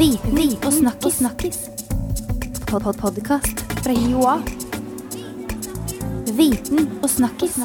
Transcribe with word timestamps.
Viten 0.00 0.56
og 0.66 0.72
snakkis. 0.72 1.14
snakkis. 1.14 1.58
Pod 2.70 2.82
-pod 2.82 3.00
Podkast 3.00 3.58
fra 3.84 3.92
Joa. 3.92 4.36
Viten 6.36 7.02
og 7.02 7.10
snakkis. 7.10 7.58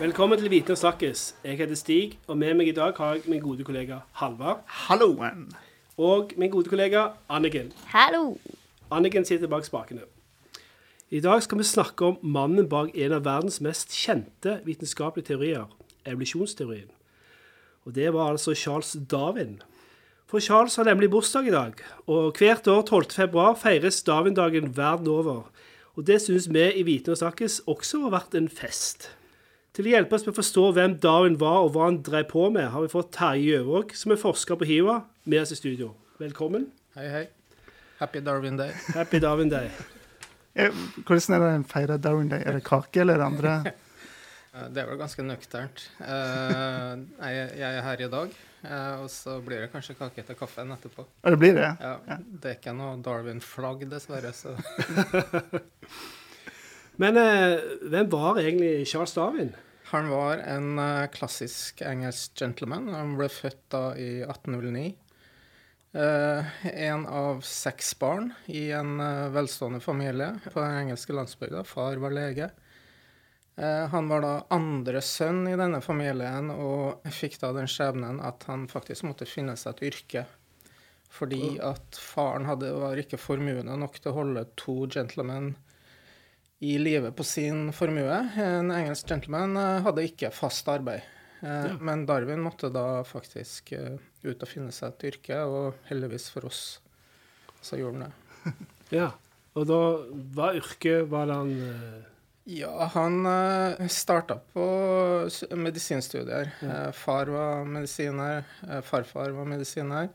Velkommen 0.00 0.38
til 0.38 0.50
Viten 0.50 0.70
og 0.70 0.78
snakkes. 0.78 1.34
Jeg 1.44 1.56
heter 1.56 1.74
Stig, 1.74 2.18
og 2.26 2.38
med 2.38 2.54
meg 2.54 2.68
i 2.68 2.72
dag 2.72 2.92
har 2.96 3.12
jeg 3.12 3.22
min 3.26 3.40
gode 3.40 3.64
kollega 3.64 3.96
Halvard. 4.12 4.58
Halloen. 4.66 5.52
Og 5.96 6.30
min 6.36 6.50
gode 6.50 6.68
kollega 6.68 7.06
Anniken. 7.28 7.72
Hallo. 7.84 8.36
Anniken 8.90 9.24
sitter 9.24 9.46
bak 9.46 9.64
spakene. 9.64 10.00
I 11.10 11.20
dag 11.20 11.42
skal 11.42 11.58
vi 11.58 11.64
snakke 11.64 12.04
om 12.04 12.18
mannen 12.22 12.68
bak 12.68 12.88
en 12.94 13.12
av 13.12 13.24
verdens 13.24 13.60
mest 13.60 13.88
kjente 13.92 14.60
vitenskapelige 14.64 15.26
teorier, 15.26 15.64
evolusjonsteorien. 16.06 16.90
Og 17.84 17.94
det 17.94 18.12
var 18.12 18.30
altså 18.30 18.54
Charles 18.54 18.96
Darwin. 19.10 19.62
For 20.30 20.38
Charles 20.42 20.76
har 20.78 20.86
nemlig 20.86 21.08
bursdag 21.10 21.48
i 21.48 21.54
dag, 21.54 21.80
og 22.06 22.36
hvert 22.38 22.68
år 22.70 22.84
12. 22.86 23.08
februar 23.16 23.56
feires 23.58 23.98
Darwin-dagen 24.06 24.68
verden 24.76 25.08
over. 25.10 25.48
Og 25.98 26.04
det 26.06 26.20
synes 26.22 26.46
vi 26.54 26.62
i 26.78 26.84
Viten 26.86 27.10
og 27.16 27.18
snakkes 27.18 27.56
også 27.70 28.04
har 28.04 28.12
vært 28.14 28.36
en 28.38 28.46
fest. 28.48 29.08
Til 29.74 29.88
å 29.88 29.92
hjelpe 29.96 30.14
oss 30.14 30.24
med 30.26 30.34
å 30.34 30.38
forstå 30.38 30.64
hvem 30.76 30.94
Darwin 31.02 31.38
var 31.40 31.64
og 31.64 31.72
hva 31.74 31.88
han 31.88 31.98
drev 32.06 32.28
på 32.30 32.46
med, 32.54 32.68
har 32.70 32.84
vi 32.84 32.92
fått 32.92 33.10
Terje 33.16 33.56
Gjøvåg, 33.56 33.94
som 33.98 34.14
er 34.14 34.20
forsker 34.22 34.58
på 34.60 34.68
HiOA, 34.70 35.00
med 35.30 35.42
oss 35.42 35.54
i 35.54 35.58
studio. 35.58 35.90
Velkommen. 36.22 36.68
Hei, 36.94 37.08
hei. 37.10 37.24
Happy 37.98 38.22
Darwin 38.24 38.56
Day. 38.58 38.70
Happy 38.98 39.18
Darwin 39.22 39.50
Day. 39.50 39.66
Eh, 40.54 40.70
Hvordan 41.06 41.36
er 41.36 41.42
det 41.44 41.50
en 41.58 41.66
feirer 41.70 41.98
Darwin 42.02 42.30
Day? 42.30 42.42
Er 42.46 42.58
det 42.60 42.66
kake 42.70 43.02
eller 43.02 43.26
andre? 43.26 43.60
Eh, 44.50 44.64
Det 44.74 44.80
er 44.82 44.88
vel 44.88 44.96
ganske 44.98 45.22
nøkternt. 45.22 45.82
Eh, 46.02 47.02
Jeg 47.22 47.66
er 47.68 47.84
her 47.86 48.00
i 48.02 48.08
dag, 48.10 48.32
og 49.00 49.08
så 49.12 49.38
blir 49.44 49.62
det 49.64 49.70
kanskje 49.72 49.96
kake 49.98 50.20
etter 50.22 50.36
kaffen 50.38 50.72
etterpå. 50.74 51.04
Og 51.06 51.34
det 51.34 51.38
blir 51.40 51.56
det? 51.56 51.70
Ja, 51.80 52.18
Det 52.20 52.50
er 52.50 52.58
ikke 52.58 52.74
noe 52.76 52.98
Darwin-flagg, 53.04 53.86
dessverre. 53.88 54.32
så... 54.36 54.52
Men 57.00 57.16
eh, 57.16 57.56
hvem 57.88 58.08
var 58.12 58.40
egentlig 58.42 58.84
Charles 58.90 59.14
Darwin? 59.16 59.54
Han 59.90 60.10
var 60.12 60.42
en 60.44 60.74
eh, 60.78 61.06
klassisk 61.14 61.80
engelsk 61.86 62.36
gentleman. 62.38 62.90
Han 62.92 63.14
ble 63.18 63.30
født 63.32 63.62
da 63.72 63.84
i 63.96 64.10
1809. 64.26 64.90
Eh, 65.96 66.50
en 66.84 67.06
av 67.08 67.40
seks 67.46 67.94
barn 67.98 68.28
i 68.46 68.68
en 68.76 69.00
eh, 69.02 69.30
velstående 69.34 69.80
familie 69.82 70.34
på 70.44 70.60
den 70.60 70.76
engelske 70.84 71.16
landsbygda. 71.16 71.64
Far 71.66 71.96
var 72.04 72.12
lege. 72.14 72.50
Eh, 73.60 73.86
han 73.92 74.08
var 74.08 74.22
da 74.24 74.34
andre 74.56 75.02
sønn 75.04 75.42
i 75.50 75.56
denne 75.60 75.82
familien 75.84 76.48
og 76.54 77.02
fikk 77.12 77.36
da 77.42 77.50
den 77.52 77.68
skjebnen 77.68 78.20
at 78.24 78.46
han 78.48 78.64
faktisk 78.70 79.04
måtte 79.04 79.28
finne 79.28 79.56
seg 79.60 79.74
et 79.76 79.90
yrke. 79.90 80.22
Fordi 81.10 81.56
at 81.66 81.98
faren 81.98 82.46
hadde, 82.46 82.70
var 82.78 82.96
ikke 83.02 83.18
formuende 83.20 83.74
nok 83.76 83.98
til 83.98 84.12
å 84.12 84.18
holde 84.20 84.44
to 84.60 84.76
gentlemen 84.88 85.52
i 86.64 86.76
live 86.78 87.10
på 87.16 87.24
sin 87.26 87.68
formue. 87.74 88.20
En 88.40 88.70
engelsk 88.72 89.08
gentleman 89.10 89.56
eh, 89.60 89.80
hadde 89.84 90.06
ikke 90.08 90.32
fast 90.34 90.68
arbeid. 90.72 91.02
Eh, 91.42 91.66
Ja. 91.66 91.74
Men 91.80 92.06
Darwin 92.08 92.42
måtte 92.44 92.68
da 92.72 93.02
faktisk 93.08 93.72
ut 93.72 94.42
og 94.44 94.48
finne 94.48 94.72
seg 94.76 94.92
et 94.92 95.06
yrke, 95.14 95.38
og 95.48 95.78
heldigvis 95.88 96.26
for 96.32 96.44
oss 96.48 96.62
så 97.64 97.76
gjorde 97.80 98.06
han 98.06 98.08
det. 98.08 98.54
Ja. 99.00 99.10
Og 99.58 99.66
da 99.68 99.76
hva 100.34 100.48
yrke 100.58 101.02
var 101.10 101.28
det 101.28 101.34
han 101.38 101.52
Ja, 102.50 102.90
han 102.94 103.26
uh, 103.26 103.86
starta 103.86 104.40
på 104.52 104.64
medisinstudier. 105.54 106.50
Ja. 106.60 106.92
far 106.92 107.30
var 107.30 107.64
medisiner, 107.64 108.44
eh, 108.66 108.80
farfar 108.80 109.30
var 109.30 109.44
medisiner. 109.46 110.08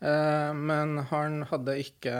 Eh, 0.00 0.54
men 0.54 0.98
han 0.98 1.42
hadde 1.42 1.78
ikke 1.80 2.16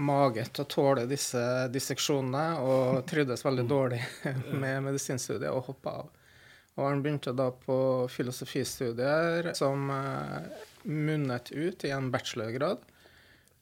mage 0.00 0.44
til 0.48 0.64
å 0.64 0.70
tåle 0.70 1.06
disse 1.10 1.42
disseksjonene 1.74 2.62
og 2.62 3.02
trivdes 3.10 3.44
veldig 3.44 3.66
dårlig 3.68 4.00
med 4.62 4.84
medisinstudiet 4.86 5.50
og 5.50 5.66
hoppa 5.70 5.96
av. 6.02 6.12
Og 6.78 6.86
han 6.86 7.02
begynte 7.04 7.34
da 7.36 7.50
på 7.52 7.76
filosofistudier 8.08 9.52
som 9.58 9.90
eh, 9.92 10.62
munnet 10.88 11.52
ut 11.52 11.84
i 11.84 11.92
en 11.92 12.08
bachelorgrad. 12.14 12.80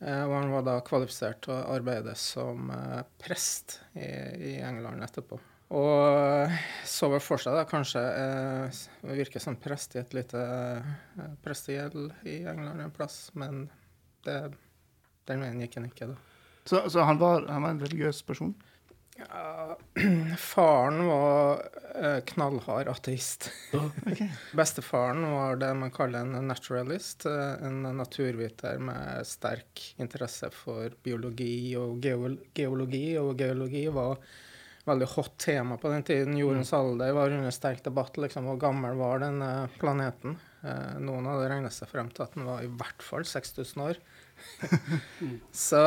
Eh, 0.00 0.22
og 0.24 0.34
han 0.38 0.52
var 0.54 0.64
da 0.64 0.78
kvalifisert 0.84 1.42
til 1.44 1.54
å 1.54 1.74
arbeide 1.74 2.14
som 2.16 2.70
eh, 2.72 3.00
prest 3.20 3.80
i, 3.92 4.08
i 4.52 4.54
England 4.64 5.04
etterpå. 5.04 5.40
Og 5.76 6.46
eh, 6.48 6.56
så 6.88 7.10
vel 7.12 7.22
for 7.22 7.42
seg 7.42 7.54
da 7.54 7.66
kanskje 7.68 8.00
eh, 8.02 8.80
virke 9.12 9.42
som 9.42 9.58
prest 9.60 9.94
i 9.94 10.00
et 10.00 10.16
lite 10.16 10.40
eh, 10.40 11.36
prestegjeld 11.44 12.10
i 12.26 12.40
England 12.50 12.82
en 12.82 12.94
plass, 12.94 13.28
men 13.38 13.68
det, 14.26 14.40
den 15.30 15.44
veien 15.44 15.62
gikk 15.62 15.78
han 15.78 15.86
ikke, 15.90 16.10
da. 16.10 16.18
Så, 16.64 16.82
så 16.92 17.04
han, 17.06 17.20
var, 17.20 17.46
han 17.48 17.62
var 17.64 17.76
en 17.76 17.84
religiøs 17.84 18.24
person? 18.26 18.54
Ja, 19.28 19.78
faren 20.38 21.06
var 21.06 21.62
eh, 22.02 22.20
knallhard 22.24 22.88
ateist. 22.88 23.50
Okay. 24.06 24.30
Bestefaren 24.56 25.22
var 25.32 25.56
det 25.60 25.72
man 25.74 25.90
kaller 25.94 26.24
en 26.24 26.48
naturalist, 26.48 27.26
eh, 27.26 27.66
en 27.66 27.82
naturviter 27.96 28.78
med 28.78 29.26
sterk 29.26 29.82
interesse 30.00 30.50
for 30.54 30.94
biologi 31.04 31.76
og 31.78 32.00
geologi. 32.54 33.18
Og 33.20 33.36
geologi 33.38 33.86
var 33.92 34.16
veldig 34.88 35.08
hot 35.14 35.36
tema 35.38 35.76
på 35.76 35.92
den 35.92 36.02
tiden. 36.02 36.38
Jordens 36.38 36.72
alder 36.72 37.12
var 37.12 37.30
under 37.30 37.50
sterk 37.54 37.84
debatt. 37.84 38.16
liksom, 38.16 38.44
Hvor 38.44 38.56
gammel 38.60 38.96
var 38.96 39.20
denne 39.20 39.68
planeten? 39.78 40.38
Eh, 40.62 40.96
noen 41.00 41.28
hadde 41.28 41.48
regnet 41.52 41.76
seg 41.76 41.88
frem 41.88 42.10
til 42.12 42.24
at 42.26 42.34
den 42.36 42.48
var 42.48 42.64
i 42.64 42.72
hvert 42.72 43.04
fall 43.04 43.24
6000 43.24 43.84
år. 43.84 44.00
Så 45.52 45.80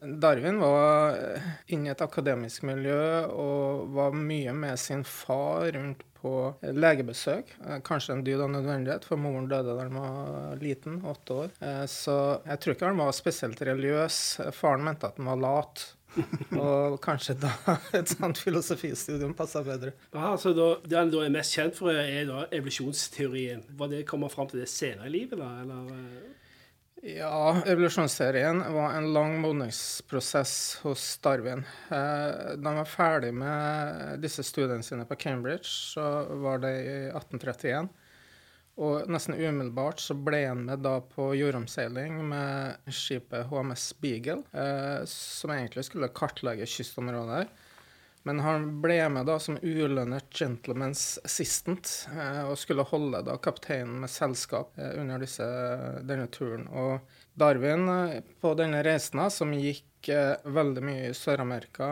Darwin 0.00 0.58
var 0.62 1.16
eh, 1.18 1.50
inne 1.74 1.90
i 1.90 1.92
et 1.94 2.04
akademisk 2.04 2.64
miljø 2.68 3.02
og 3.28 3.88
var 3.96 4.16
mye 4.16 4.54
med 4.56 4.78
sin 4.80 5.04
far 5.04 5.70
rundt 5.76 6.02
på 6.22 6.34
eh, 6.62 6.72
legebesøk. 6.74 7.54
Eh, 7.66 7.80
Kanskje 7.86 8.16
en 8.16 8.24
dyd 8.26 8.42
av 8.44 8.52
nødvendighet, 8.54 9.06
for 9.08 9.20
moren 9.20 9.48
døde 9.50 9.74
da 9.74 9.86
han 9.86 9.96
var 9.98 10.60
liten, 10.62 11.00
åtte 11.08 11.40
år. 11.46 11.50
Eh, 11.60 11.82
Så 11.90 12.14
jeg 12.46 12.60
tror 12.62 12.76
ikke 12.76 12.92
han 12.92 13.02
var 13.02 13.16
spesielt 13.16 13.62
religiøs. 13.66 14.20
Eh, 14.46 14.52
Faren 14.54 14.84
mente 14.86 15.10
at 15.10 15.18
han 15.18 15.32
var 15.32 15.42
lat. 15.42 15.88
Og 16.60 16.98
kanskje 17.00 17.38
da 17.40 17.50
et 17.96 18.10
sånt 18.12 18.36
filosofistudium 18.36 19.32
passa 19.34 19.62
bedre. 19.64 19.94
Aha, 20.12 20.34
så 20.36 20.52
da, 20.52 20.66
Det 20.84 20.98
han 20.98 21.08
da 21.10 21.22
er 21.24 21.32
mest 21.32 21.56
kjent 21.56 21.78
for, 21.78 21.88
er 21.96 22.26
da 22.28 22.42
evolusjonsteorien. 22.52 23.62
Var 23.80 23.88
det 23.94 24.02
Kommer 24.10 24.28
fram 24.32 24.50
til 24.50 24.60
det 24.60 24.68
senere 24.68 25.08
i 25.08 25.14
livet, 25.16 25.40
da? 25.40 25.48
Eller, 25.64 25.88
eh? 25.96 26.38
Ja, 27.04 27.62
evolusjonsserien 27.66 28.60
var 28.72 28.92
en 28.94 29.12
lang 29.12 29.40
modningsprosess 29.40 30.76
hos 30.82 31.18
Darwin. 31.18 31.64
Eh, 31.90 32.54
Da 32.56 32.68
han 32.68 32.78
var 32.78 32.84
ferdig 32.86 33.32
med 33.34 34.20
disse 34.22 34.44
studiene 34.46 34.86
sine 34.86 35.02
på 35.04 35.16
Cambridge, 35.18 35.66
så 35.66 36.04
var 36.44 36.62
det 36.62 36.70
i 36.84 36.94
1831. 37.10 37.88
Og 38.78 39.10
nesten 39.10 39.34
umiddelbart 39.34 39.98
så 40.00 40.14
ble 40.14 40.44
han 40.46 40.62
med 40.68 40.84
da 40.86 41.00
på 41.02 41.32
jordomseiling 41.36 42.22
med 42.30 42.94
skipet 42.94 43.50
HMS 43.50 43.88
Beagle, 44.00 44.44
eh, 44.54 45.02
som 45.10 45.50
egentlig 45.50 45.84
skulle 45.90 46.08
kartlegge 46.14 46.70
kystområder. 46.70 47.50
Men 48.22 48.40
han 48.40 48.66
ble 48.82 49.00
med 49.10 49.26
da 49.26 49.38
som 49.42 49.58
ulønnet 49.62 50.30
gentleman's 50.30 51.18
assistant 51.26 51.90
eh, 52.14 52.42
og 52.46 52.58
skulle 52.58 52.86
holde 52.86 53.24
da 53.26 53.34
kapteinen 53.42 54.04
med 54.04 54.12
selskap 54.12 54.78
eh, 54.78 54.94
under 55.00 55.22
disse, 55.22 55.46
denne 56.06 56.28
turen. 56.30 56.68
Og 56.70 57.00
Darwin 57.34 57.88
eh, 57.90 58.20
på 58.40 58.54
denne 58.58 58.84
reisen, 58.86 59.24
som 59.30 59.54
gikk 59.56 59.88
veldig 60.02 60.82
mye 60.82 61.02
i 61.12 61.14
Sør-Amerika, 61.14 61.86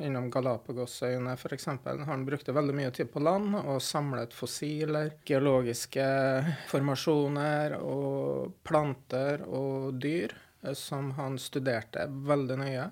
innom 0.00 0.30
Galapagosøyene 0.32 1.34
f.eks., 1.36 1.66
han 2.08 2.22
brukte 2.24 2.54
veldig 2.56 2.76
mye 2.78 2.92
tid 2.96 3.10
på 3.12 3.20
land 3.20 3.58
og 3.60 3.76
samlet 3.84 4.32
fossiler, 4.32 5.10
geologiske 5.28 6.06
formasjoner 6.70 7.76
og 7.76 8.54
planter 8.64 9.44
og 9.44 10.00
dyr 10.00 10.32
som 10.72 11.12
han 11.20 11.36
studerte 11.36 12.08
veldig 12.08 12.58
nøye 12.62 12.88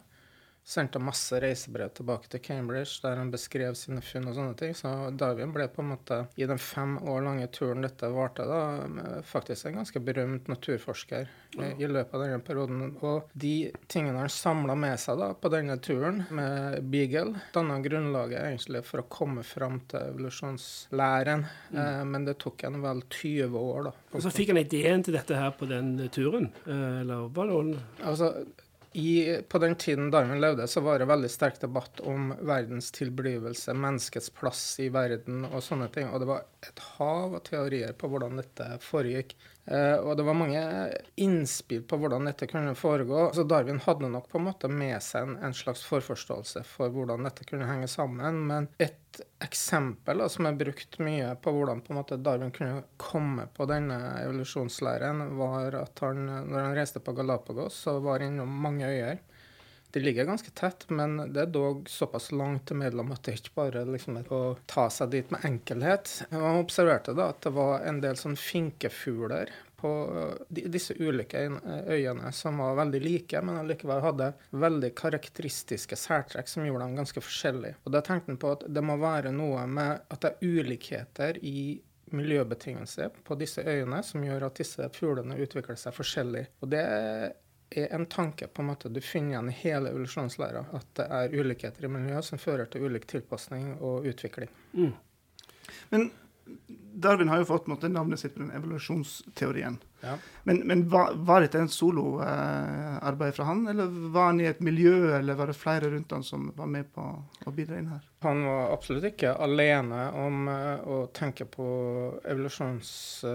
sendte 0.69 1.00
masse 1.00 1.38
reisebrev 1.41 1.93
tilbake 1.97 2.29
til 2.32 2.43
Cambridge 2.44 3.00
der 3.05 3.17
han 3.20 3.32
beskrev 3.32 3.76
sine 3.79 4.03
funn 4.05 4.29
og 4.29 4.37
sånne 4.37 4.56
ting. 4.59 4.75
Så 4.76 4.93
Darwin 5.19 5.55
ble 5.55 5.69
på 5.73 5.82
en 5.85 5.93
måte, 5.94 6.20
i 6.37 6.47
den 6.49 6.61
fem 6.61 6.99
år 7.09 7.25
lange 7.25 7.49
turen 7.55 7.87
dette 7.87 8.11
varte, 8.12 8.44
da, 8.49 9.23
faktisk 9.26 9.69
en 9.69 9.81
ganske 9.81 10.03
berømt 10.05 10.50
naturforsker 10.53 11.29
i, 11.56 11.70
i 11.81 11.88
løpet 11.88 12.15
av 12.15 12.25
denne 12.25 12.41
perioden. 12.44 12.94
Og 13.00 13.32
de 13.32 13.70
tingene 13.88 14.20
han 14.20 14.32
samla 14.32 14.76
med 14.79 15.00
seg 15.00 15.20
da 15.20 15.31
på 15.38 15.53
denne 15.53 15.79
turen 15.85 16.23
med 16.35 16.82
Beagle, 16.93 17.41
danna 17.55 17.81
grunnlaget 17.85 18.43
egentlig 18.43 18.85
for 18.87 19.03
å 19.03 19.09
komme 19.09 19.47
fram 19.47 19.81
til 19.88 20.12
evolusjonslæren. 20.12 21.47
Eh, 21.73 22.05
men 22.09 22.29
det 22.29 22.38
tok 22.44 22.67
en 22.69 22.81
vel 22.85 23.03
20 23.09 23.59
år, 23.62 23.88
da. 23.88 23.97
Og 24.12 24.25
så 24.25 24.32
fikk 24.32 24.53
han 24.53 24.61
ideen 24.61 25.05
til 25.05 25.17
dette 25.17 25.37
her 25.37 25.53
på 25.56 25.69
den 25.71 25.94
eh, 26.05 26.12
turen? 26.12 26.53
Eller 26.69 27.09
Eller 27.09 27.29
var 27.35 27.47
det 27.47 27.81
Altså, 28.05 28.32
i, 28.93 29.43
på 29.49 29.58
den 29.58 29.75
tiden 29.75 30.11
Darwin 30.11 30.40
levde, 30.40 30.67
så 30.69 30.81
var 30.81 30.99
det 30.99 31.08
veldig 31.11 31.31
sterk 31.31 31.61
debatt 31.61 32.00
om 32.00 32.31
verdens 32.40 32.90
tilblivelse, 32.96 33.75
menneskets 33.76 34.31
plass 34.35 34.62
i 34.81 34.88
verden 34.94 35.44
og 35.49 35.62
sånne 35.64 35.90
ting. 35.93 36.08
Og 36.08 36.23
det 36.23 36.31
var 36.31 36.46
et 36.64 36.82
hav 36.96 37.37
av 37.37 37.44
teorier 37.46 37.93
på 37.99 38.11
hvordan 38.11 38.40
dette 38.40 38.70
foregikk. 38.85 39.37
Eh, 39.70 39.97
og 40.00 40.17
det 40.17 40.25
var 40.25 40.37
mange 40.37 40.61
innspill 41.20 41.82
på 41.85 41.99
hvordan 42.00 42.25
dette 42.29 42.49
kunne 42.49 42.73
foregå. 42.79 43.29
Så 43.35 43.44
Darwin 43.44 43.81
hadde 43.85 44.09
nok 44.09 44.29
på 44.31 44.41
en 44.41 44.47
måte 44.49 44.70
med 44.73 44.97
seg 45.05 45.35
en, 45.37 45.56
slags 45.56 45.82
forforståelse 45.88 46.62
for 46.65 46.94
hvordan 46.94 47.29
dette 47.29 47.44
kunne 47.49 47.69
henge 47.69 47.88
sammen. 47.93 48.41
Men 48.49 48.69
et 48.81 49.20
eksempel 49.44 50.25
som 50.32 50.49
er 50.49 50.56
brukt 50.59 50.99
mye 51.05 51.35
på 51.43 51.53
hvordan 51.53 51.82
på 51.85 51.97
måte 51.97 52.20
Darwin 52.23 52.55
kunne 52.55 52.85
komme 52.97 53.49
på 53.55 53.69
denne 53.69 53.99
evolusjonslæren, 54.23 55.26
var 55.37 55.76
at 55.82 56.05
han, 56.05 56.25
når 56.49 56.61
han 56.62 56.79
reiste 56.79 57.05
på 57.05 57.17
Galapagos, 57.19 57.76
så 57.85 57.99
var 58.05 58.25
innom 58.25 58.61
mange 58.64 58.88
øyer. 58.88 59.21
De 59.90 60.00
ligger 60.00 60.29
ganske 60.29 60.50
tett, 60.50 60.85
men 60.93 61.17
det 61.32 61.46
er 61.46 61.52
dog 61.52 61.88
såpass 61.88 62.29
langt 62.32 62.70
imellom 62.75 63.14
at 63.14 63.23
det 63.25 63.38
ikke 63.38 63.55
bare 63.56 63.87
liksom 63.88 64.19
er 64.20 64.32
å 64.35 64.43
ta 64.69 64.88
seg 64.93 65.14
dit 65.14 65.31
med 65.32 65.46
enkelhet. 65.49 66.11
Man 66.35 66.61
observerte 66.61 67.17
da 67.17 67.31
at 67.32 67.40
det 67.46 67.55
var 67.56 67.87
en 67.88 68.02
del 68.05 68.19
sånn 68.20 68.37
finkefugler 68.37 69.52
på 69.79 69.90
disse 70.50 70.94
ulike 70.99 71.44
øyene 71.87 72.32
som 72.35 72.58
var 72.58 72.76
veldig 72.81 73.00
like, 73.00 73.43
men 73.43 73.61
allikevel 73.61 74.02
hadde 74.02 74.32
veldig 74.50 74.90
karakteristiske 74.99 75.96
særtrekk 75.96 76.50
som 76.50 76.67
gjorde 76.67 76.85
dem 76.88 76.99
ganske 76.99 77.23
forskjellige. 77.23 77.79
Og 77.87 77.94
Da 77.94 78.02
tenkte 78.02 78.35
han 78.35 78.40
på 78.43 78.55
at 78.56 78.67
det 78.69 78.82
må 78.85 78.99
være 79.00 79.32
noe 79.32 79.67
med 79.70 80.02
at 80.11 80.25
det 80.25 80.35
er 80.35 80.58
ulikheter 80.58 81.38
i 81.46 81.79
miljøbetingelser 82.11 83.12
på 83.25 83.37
disse 83.38 83.62
øyene 83.62 84.02
som 84.05 84.25
gjør 84.25 84.49
at 84.49 84.58
disse 84.58 84.88
fuglene 84.96 85.38
utvikler 85.38 85.79
seg 85.79 85.94
forskjellig. 85.94 86.46
Og 86.62 86.73
det 86.73 86.85
er 87.70 87.93
en 87.94 88.06
tanke 88.06 88.47
på 88.47 88.62
en 88.62 88.70
måte 88.70 88.88
du 88.88 89.00
finner 89.05 89.35
igjen 89.35 89.50
i 89.50 89.56
hele 89.61 89.91
evolusjonslæra. 89.93 90.65
At 90.79 90.88
det 90.97 91.06
er 91.19 91.35
ulikheter 91.35 91.85
i 91.85 91.93
miljøet 91.93 92.25
som 92.25 92.41
fører 92.41 92.70
til 92.70 92.88
ulik 92.88 93.06
tilpasning 93.11 93.75
og 93.79 94.09
utvikling. 94.09 94.50
Mm. 94.73 94.94
Men 95.93 96.11
Darwin 96.93 97.29
har 97.29 97.43
jo 97.43 97.44
fått 97.44 97.67
måtte, 97.67 97.88
navnet 97.88 98.20
sitt 98.20 98.35
på 98.35 98.40
den 98.43 98.50
evolusjonsteorien. 98.50 99.79
Ja. 100.00 100.14
Men, 100.43 100.56
men 100.56 100.88
var, 100.88 101.12
var 101.14 101.40
dette 101.40 101.58
en 101.58 101.69
soloarbeid 101.69 103.35
fra 103.35 103.44
han, 103.44 103.67
eller 103.69 103.87
var 103.87 104.31
han 104.31 104.40
i 104.40 104.46
et 104.46 104.61
miljø, 104.61 105.17
eller 105.19 105.35
var 105.35 105.50
det 105.50 105.58
flere 105.58 105.90
rundt 105.90 106.12
han 106.14 106.23
som 106.25 106.52
var 106.56 106.70
med 106.70 106.93
på 106.94 107.05
å 107.46 107.55
bidra 107.55 107.79
inn 107.79 107.90
her? 107.90 108.06
Han 108.23 108.44
var 108.46 108.73
absolutt 108.75 109.05
ikke 109.12 109.35
alene 109.38 110.08
om 110.19 110.49
uh, 110.50 110.87
å 110.87 111.00
tenke 111.14 111.49
på 111.50 111.69
evolusjons... 112.25 112.94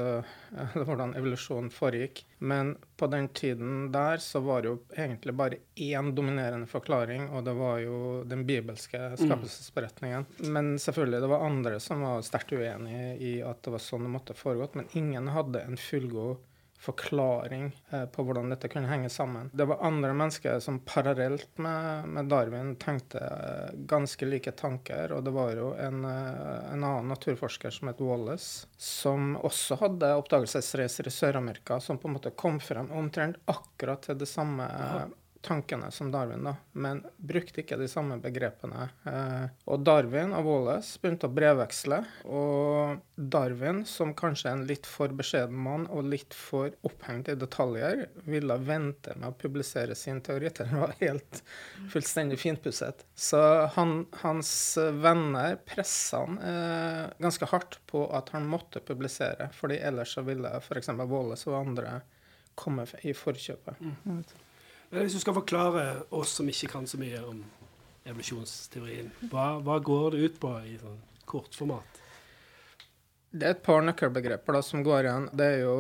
Uh, 0.53 0.73
hvordan 0.73 1.13
evolusjonen 1.17 1.69
foregikk. 1.73 2.23
Men 2.43 2.75
på 2.97 3.07
den 3.07 3.27
tiden 3.27 3.91
der 3.91 4.17
så 4.17 4.39
var 4.39 4.61
det 4.61 4.69
jo 4.71 4.79
egentlig 4.95 5.33
bare 5.33 5.59
én 5.75 6.11
dominerende 6.15 6.67
forklaring, 6.67 7.29
og 7.29 7.45
det 7.47 7.53
var 7.57 7.79
jo 7.83 7.97
den 8.27 8.45
bibelske 8.47 8.99
skapelsesberetningen. 9.19 10.25
Mm. 10.39 10.51
Men 10.53 10.73
selvfølgelig, 10.79 11.21
det 11.21 11.31
var 11.31 11.45
andre 11.47 11.79
som 11.83 12.03
var 12.05 12.25
sterkt 12.25 12.53
uenige 12.53 13.15
i 13.17 13.33
at 13.45 13.52
det 13.61 13.75
var 13.75 13.83
sånn 13.83 14.07
det 14.07 14.13
måtte 14.15 14.33
foregått, 14.33 14.73
men 14.79 14.89
ingen 14.97 15.29
hadde 15.35 15.61
en 15.61 15.77
fullgod 15.77 16.41
forklaring 16.83 17.71
eh, 17.89 18.05
på 18.05 18.23
hvordan 18.23 18.49
dette 18.51 18.67
kunne 18.67 18.89
henge 18.89 19.09
sammen. 19.09 19.49
Det 19.53 19.65
var 19.69 19.83
andre 19.87 20.11
mennesker 20.17 20.59
som 20.59 20.81
parallelt 20.83 21.57
med, 21.63 22.09
med 22.09 22.27
Darwin 22.31 22.73
tenkte 22.75 23.21
eh, 23.23 23.69
ganske 23.87 24.27
like 24.27 24.51
tanker. 24.59 25.13
Og 25.15 25.23
det 25.23 25.31
var 25.31 25.53
jo 25.55 25.71
en, 25.79 26.03
eh, 26.09 26.73
en, 26.73 26.83
annen 26.83 27.13
naturforsker 27.13 27.71
som 27.71 27.91
het 27.91 28.03
Wallace, 28.03 28.67
som 28.77 29.37
også 29.39 29.79
hadde 29.85 30.11
oppdagelsesreiser 30.19 31.07
i 31.07 31.15
Sør-Amerika, 31.15 31.79
som 31.79 32.01
på 32.01 32.11
en 32.11 32.17
måte 32.17 32.35
kom 32.35 32.59
frem 32.59 32.91
omtrent 32.91 33.39
akkurat 33.51 34.03
til 34.09 34.19
det 34.19 34.31
samme. 34.31 34.67
Ja 34.67 35.05
tankene 35.43 35.91
som 35.91 36.11
Darwin, 36.11 36.43
da, 36.43 36.55
men 36.71 37.01
brukte 37.17 37.61
ikke 37.61 37.77
de 37.79 37.87
samme 37.91 38.15
begrepene. 38.23 38.85
Eh, 39.09 39.45
og 39.67 39.83
Darwin 39.83 40.31
og 40.37 40.47
Wallace 40.47 41.01
begynte 41.01 41.27
å 41.27 41.33
brevveksle, 41.35 41.99
og 42.31 43.01
Darwin, 43.15 43.81
som 43.89 44.13
kanskje 44.15 44.49
er 44.49 44.57
en 44.57 44.65
litt 44.69 44.87
for 44.87 45.11
beskjeden 45.15 45.57
mann 45.65 45.85
og 45.91 46.07
litt 46.13 46.35
for 46.37 46.71
opphengt 46.87 47.31
i 47.31 47.35
detaljer, 47.39 48.05
ville 48.23 48.57
vente 48.63 49.17
med 49.17 49.33
å 49.33 49.37
publisere 49.43 49.97
sin 49.99 50.21
teori 50.23 50.51
til 50.53 50.71
den 50.71 50.83
var 50.85 50.95
helt 51.01 51.43
fullstendig 51.91 52.39
finpusset. 52.39 53.03
Så 53.15 53.41
han, 53.75 54.05
hans 54.23 54.53
venner 55.03 55.59
pressa 55.67 56.23
han 56.23 56.39
eh, 56.39 57.03
ganske 57.19 57.51
hardt 57.51 57.81
på 57.89 58.05
at 58.15 58.31
han 58.35 58.47
måtte 58.47 58.79
publisere, 58.85 59.51
fordi 59.59 59.81
ellers 59.83 60.15
så 60.15 60.23
ville 60.23 60.55
f.eks. 60.61 60.93
Wallace 61.03 61.49
og 61.51 61.59
andre 61.59 61.99
komme 62.55 62.87
i 63.03 63.13
forkjøpet. 63.17 63.79
Mm. 64.05 64.23
Hvis 64.93 65.15
du 65.17 65.19
skal 65.23 65.33
forklare 65.33 65.83
oss 66.13 66.35
som 66.37 66.49
ikke 66.49 66.69
kan 66.75 66.85
så 66.89 66.99
mye 67.01 67.17
om 67.25 67.39
evolusjonsteorien, 68.05 69.09
hva, 69.31 69.55
hva 69.63 69.79
går 69.81 70.13
det 70.13 70.27
ut 70.27 70.39
på 70.43 70.51
i 70.69 70.75
sånn 70.77 70.99
kortformat? 71.25 72.01
Det 73.33 73.47
er 73.47 73.55
et 73.55 73.63
par 73.65 73.81
nøkkelbegreper 73.81 74.53
da, 74.53 74.59
som 74.61 74.83
går 74.85 75.07
igjen. 75.07 75.23
Det 75.33 75.45
er 75.55 75.63
jo 75.63 75.77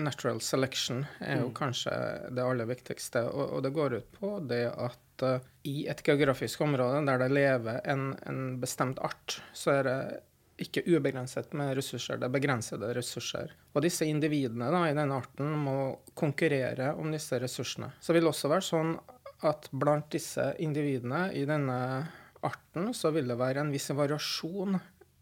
natural 0.00 0.38
selection 0.40 1.02
er 1.20 1.42
jo 1.42 1.50
mm. 1.50 1.56
kanskje 1.58 1.96
det 2.32 2.46
aller 2.46 2.70
viktigste. 2.70 3.26
Og, 3.28 3.50
og, 3.50 3.60
det 3.66 3.74
går 3.76 3.98
ut 3.98 4.16
på 4.16 4.30
det 4.48 4.62
at 4.72 5.26
uh, 5.26 5.50
i 5.68 5.82
et 5.92 6.00
geografisk 6.06 6.64
område 6.64 7.02
der 7.04 7.20
det 7.20 7.28
lever 7.36 7.82
en, 7.84 8.06
en 8.24 8.40
bestemt 8.62 9.02
art, 9.04 9.36
så 9.52 9.74
er 9.74 9.84
det 9.90 9.98
ikke 10.62 10.84
ubegrenset 10.88 11.52
med 11.56 11.74
ressurser, 11.76 12.20
det 12.20 12.28
er 12.28 12.32
begrensede 12.32 12.88
ressurser. 12.96 13.52
Og 13.74 13.84
disse 13.84 14.06
individene 14.08 14.70
da, 14.72 14.86
i 14.88 14.96
denne 14.96 15.18
arten 15.20 15.52
må 15.66 15.76
konkurrere 16.16 16.94
om 16.96 17.12
disse 17.12 17.40
ressursene. 17.42 17.90
Så 18.00 18.12
det 18.14 18.22
vil 18.22 18.30
også 18.30 18.50
være 18.52 18.64
sånn 18.64 18.94
at 19.46 19.68
blant 19.76 20.08
disse 20.14 20.48
individene 20.64 21.28
i 21.36 21.44
denne 21.48 21.78
arten 22.46 22.92
så 22.96 23.12
vil 23.12 23.28
det 23.28 23.36
være 23.40 23.64
en 23.64 23.72
viss 23.74 23.90
variasjon 23.92 24.78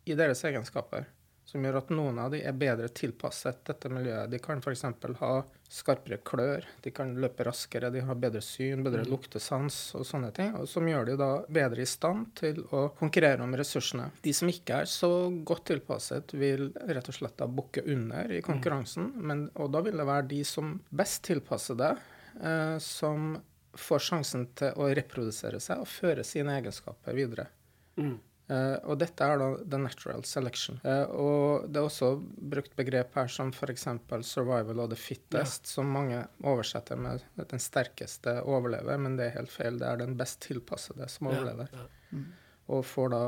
i 0.06 0.14
deres 0.18 0.44
egenskaper 0.46 1.08
som 1.54 1.62
gjør 1.62 1.76
at 1.78 1.90
noen 1.94 2.16
av 2.18 2.32
de 2.34 2.40
er 2.42 2.54
bedre 2.58 2.88
tilpasset 2.90 3.60
dette 3.68 3.90
miljøet. 3.92 4.26
De 4.32 4.40
kan 4.42 4.58
f.eks. 4.58 4.80
ha 5.20 5.28
skarpere 5.70 6.18
klør, 6.26 6.66
de 6.82 6.90
kan 6.94 7.12
løpe 7.22 7.46
raskere, 7.46 7.92
de 7.94 8.02
har 8.02 8.18
bedre 8.18 8.42
syn, 8.42 8.82
bedre 8.82 9.04
mm. 9.04 9.10
luktesans 9.12 9.76
og 9.94 10.02
sånne 10.08 10.32
ting. 10.34 10.50
Og 10.58 10.66
som 10.70 10.90
gjør 10.90 11.12
de 11.12 11.16
da 11.20 11.30
bedre 11.46 11.84
i 11.84 11.86
stand 11.86 12.32
til 12.40 12.58
å 12.74 12.88
konkurrere 12.98 13.46
om 13.46 13.54
ressursene. 13.54 14.08
De 14.26 14.34
som 14.34 14.50
ikke 14.50 14.82
er 14.82 14.90
så 14.90 15.12
godt 15.46 15.68
tilpasset, 15.70 16.34
vil 16.34 16.72
rett 16.90 17.12
og 17.14 17.18
slett 17.20 17.38
da 17.38 17.46
bukke 17.46 17.86
under 17.86 18.34
i 18.34 18.42
mm. 18.42 18.46
konkurransen. 18.50 19.12
Men, 19.22 19.46
og 19.54 19.70
da 19.76 19.86
vil 19.86 20.02
det 20.02 20.10
være 20.10 20.28
de 20.34 20.42
som 20.50 20.74
best 20.90 21.22
tilpasser 21.30 21.78
det, 21.78 21.94
eh, 22.42 22.76
som 22.82 23.36
får 23.78 24.06
sjansen 24.10 24.48
til 24.58 24.74
å 24.74 24.90
reprodusere 24.98 25.62
seg 25.62 25.86
og 25.86 25.90
føre 25.90 26.26
sine 26.26 26.58
egenskaper 26.58 27.14
videre. 27.14 27.46
Mm. 27.94 28.18
Uh, 28.44 28.76
og 28.92 28.98
dette 29.00 29.24
er 29.24 29.38
da 29.40 29.46
the 29.64 29.78
natural 29.80 30.24
selection. 30.28 30.76
Uh, 30.84 31.06
og 31.16 31.70
det 31.72 31.80
er 31.80 31.86
også 31.86 32.10
brukt 32.20 32.74
begrep 32.76 33.16
her 33.16 33.30
som 33.32 33.54
f.eks. 33.56 33.86
survival 34.28 34.82
of 34.84 34.90
the 34.92 34.98
fittest, 35.00 35.64
ja. 35.64 35.70
som 35.78 35.94
mange 35.94 36.20
oversetter 36.44 37.00
med 37.00 37.24
den 37.40 37.62
sterkeste 37.62 38.36
overlever, 38.42 39.00
men 39.00 39.16
det 39.16 39.30
er 39.30 39.38
helt 39.38 39.54
feil. 39.54 39.80
Det 39.80 39.88
er 39.88 40.04
den 40.04 40.18
best 40.20 40.42
tilpassede 40.44 41.08
som 41.08 41.32
overlever. 41.32 41.72
Ja, 41.72 41.86
ja. 41.86 42.18
Mm. 42.18 42.28
Og 42.76 42.84
får 42.84 43.10
da 43.16 43.24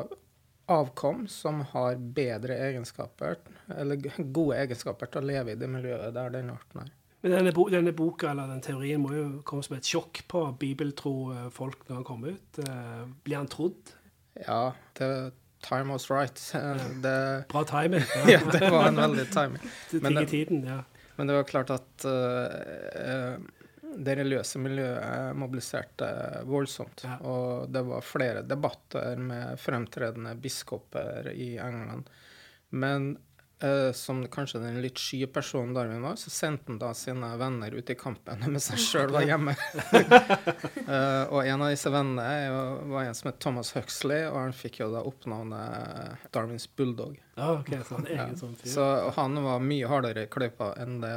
avkom 0.76 1.24
som 1.30 1.64
har 1.72 1.96
bedre 1.96 2.60
egenskaper, 2.68 3.40
eller 3.72 4.04
gode 4.20 4.60
egenskaper 4.60 5.08
til 5.08 5.24
å 5.24 5.30
leve 5.32 5.54
i 5.54 5.58
det 5.60 5.70
miljøet 5.70 6.12
der 6.12 6.32
den 6.36 6.52
arten 6.52 6.84
er. 6.84 6.94
Men 7.24 7.38
denne, 7.38 7.56
bo 7.56 7.70
denne, 7.72 7.96
boka 7.96 8.34
eller 8.34 8.50
den 8.52 8.60
teorien 8.62 9.00
må 9.00 9.14
jo 9.14 9.28
komme 9.48 9.64
som 9.64 9.78
et 9.78 9.88
sjokk 9.88 10.26
på 10.28 10.42
bibeltro 10.60 11.14
eh, 11.32 11.46
folk 11.54 11.86
når 11.88 12.02
han 12.02 12.04
kommer 12.06 12.36
ut. 12.36 12.60
Blir 13.24 13.40
han 13.40 13.48
trodd? 13.50 13.95
Ja, 14.46 14.74
the 14.98 15.30
time 15.68 15.92
was 15.92 16.10
right. 16.10 16.52
Det, 17.02 17.44
Bra 17.48 17.64
timing. 17.64 18.02
ja, 18.28 18.40
det 18.52 18.70
var 18.70 18.88
en 18.88 18.96
veldig 18.96 19.30
timing. 19.32 19.62
Men 19.90 20.14
det, 20.14 20.26
tiden, 20.26 20.64
ja. 20.64 20.82
men 21.16 21.26
det 21.26 21.34
var 21.34 21.44
klart 21.44 21.70
at 21.70 22.04
uh, 22.04 23.38
det 23.96 24.16
religiøse 24.18 24.60
miljøet 24.60 25.36
mobiliserte 25.36 26.08
voldsomt. 26.44 27.06
Ja. 27.06 27.16
Og 27.24 27.70
det 27.72 27.82
var 27.86 28.04
flere 28.04 28.42
debatter 28.42 29.16
med 29.16 29.60
fremtredende 29.60 30.34
biskoper 30.34 31.30
i 31.32 31.56
England. 31.56 32.10
Men 32.68 33.14
Uh, 33.64 33.92
som 33.92 34.18
kanskje 34.28 34.58
den 34.60 34.82
litt 34.84 34.98
sky 35.00 35.22
personen 35.32 35.72
Darwin 35.72 36.02
var, 36.04 36.18
så 36.20 36.28
sendte 36.30 36.68
han 36.68 36.80
da 36.80 36.90
sine 36.92 37.30
venner 37.40 37.72
ut 37.72 37.88
i 37.88 37.94
kampen 37.96 38.42
mens 38.44 38.66
han 38.68 38.80
sjøl 38.82 39.14
var 39.14 39.24
hjemme. 39.24 39.54
uh, 39.56 41.24
og 41.32 41.38
en 41.40 41.62
av 41.64 41.70
disse 41.72 41.88
vennene 41.88 42.82
var 42.92 43.06
en 43.06 43.16
som 43.16 43.30
het 43.30 43.38
Thomas 43.40 43.70
Huxley, 43.72 44.26
og 44.28 44.36
han 44.42 44.52
fikk 44.52 44.82
jo 44.82 44.90
da 44.92 45.00
oppnavnet 45.08 46.26
Darwins 46.36 46.68
bulldog. 46.68 47.14
Ah, 47.40 47.54
okay, 47.62 47.80
så, 47.80 47.96
han 47.96 48.10
ja. 48.12 48.26
sånn 48.36 48.58
så 48.60 48.88
han 49.16 49.40
var 49.46 49.64
mye 49.64 49.88
hardere 49.88 50.26
i 50.26 50.30
kløypa 50.36 50.74
enn 50.82 50.98
det 51.00 51.14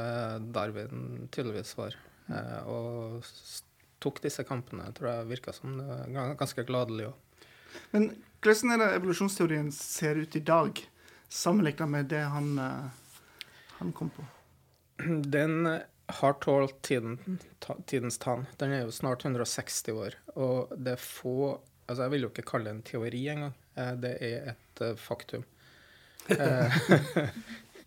Darwin 0.55 1.27
tydeligvis 1.35 1.73
var. 1.75 1.97
Uh, 2.31 2.59
og 2.71 3.27
tok 3.99 4.21
disse 4.23 4.45
kampene, 4.47 4.87
tror 4.95 5.09
jeg 5.11 5.27
virka 5.33 5.51
som 5.57 5.75
det 5.75 6.31
ganske 6.39 6.63
gladelig 6.71 7.09
òg. 7.09 7.43
Men 7.91 8.07
hvordan 8.39 8.77
er 8.77 8.81
det 8.81 8.89
evolusjonsteorien 9.01 9.67
ser 9.75 10.23
ut 10.23 10.39
i 10.39 10.43
dag? 10.47 10.79
Sammenligna 11.29 11.85
med 11.85 12.05
det 12.11 12.25
han, 12.33 12.59
eh, 12.59 12.85
han, 13.79 13.91
kom 13.91 14.09
på? 14.09 14.25
Den 15.25 15.79
har 16.09 16.33
tålt 16.33 16.81
tiden, 16.81 17.39
tidens 17.85 18.17
tann. 18.17 18.45
Den 18.57 18.71
er 18.73 18.81
jo 18.87 18.91
snart 18.91 19.25
160 19.25 19.93
år. 19.93 20.17
Og 20.35 20.73
det 20.77 20.97
er 20.97 21.03
få 21.03 21.59
Altså, 21.89 22.03
jeg 22.03 22.11
vil 22.13 22.21
jo 22.21 22.27
ikke 22.29 22.43
kalle 22.45 22.69
det 22.69 22.71
en 22.75 22.83
teori 22.85 23.19
engang. 23.31 23.53
Eh, 23.73 23.95
det 23.97 24.11
er 24.21 24.51
et 24.51 24.81
uh, 24.85 24.91
faktum. 24.93 25.41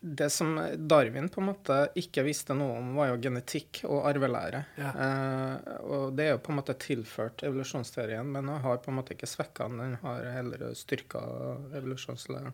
Det 0.04 0.30
som 0.30 0.56
Darwin 0.76 1.28
på 1.28 1.38
en 1.40 1.46
måte 1.46 1.76
ikke 1.94 2.24
visste 2.26 2.56
noe 2.58 2.74
om, 2.80 2.88
var 2.98 3.12
jo 3.12 3.20
genetikk 3.22 3.84
og 3.86 4.08
arvelære. 4.08 4.64
Ja. 4.74 4.88
Eh, 5.04 5.76
og 5.86 6.16
det 6.18 6.24
er 6.24 6.32
jo 6.32 6.40
på 6.42 6.50
en 6.50 6.58
måte 6.58 6.74
tilført 6.82 7.44
evolusjonsteorien, 7.46 8.26
men 8.26 8.50
den 8.50 8.64
har 8.64 8.80
på 8.82 8.90
en 8.90 8.98
måte 8.98 9.14
ikke 9.14 9.30
svekka 9.30 9.68
den, 9.70 9.78
den 9.78 9.94
har 10.02 10.26
heller 10.34 10.64
styrka 10.74 11.22
evolusjonslæren. 11.78 12.50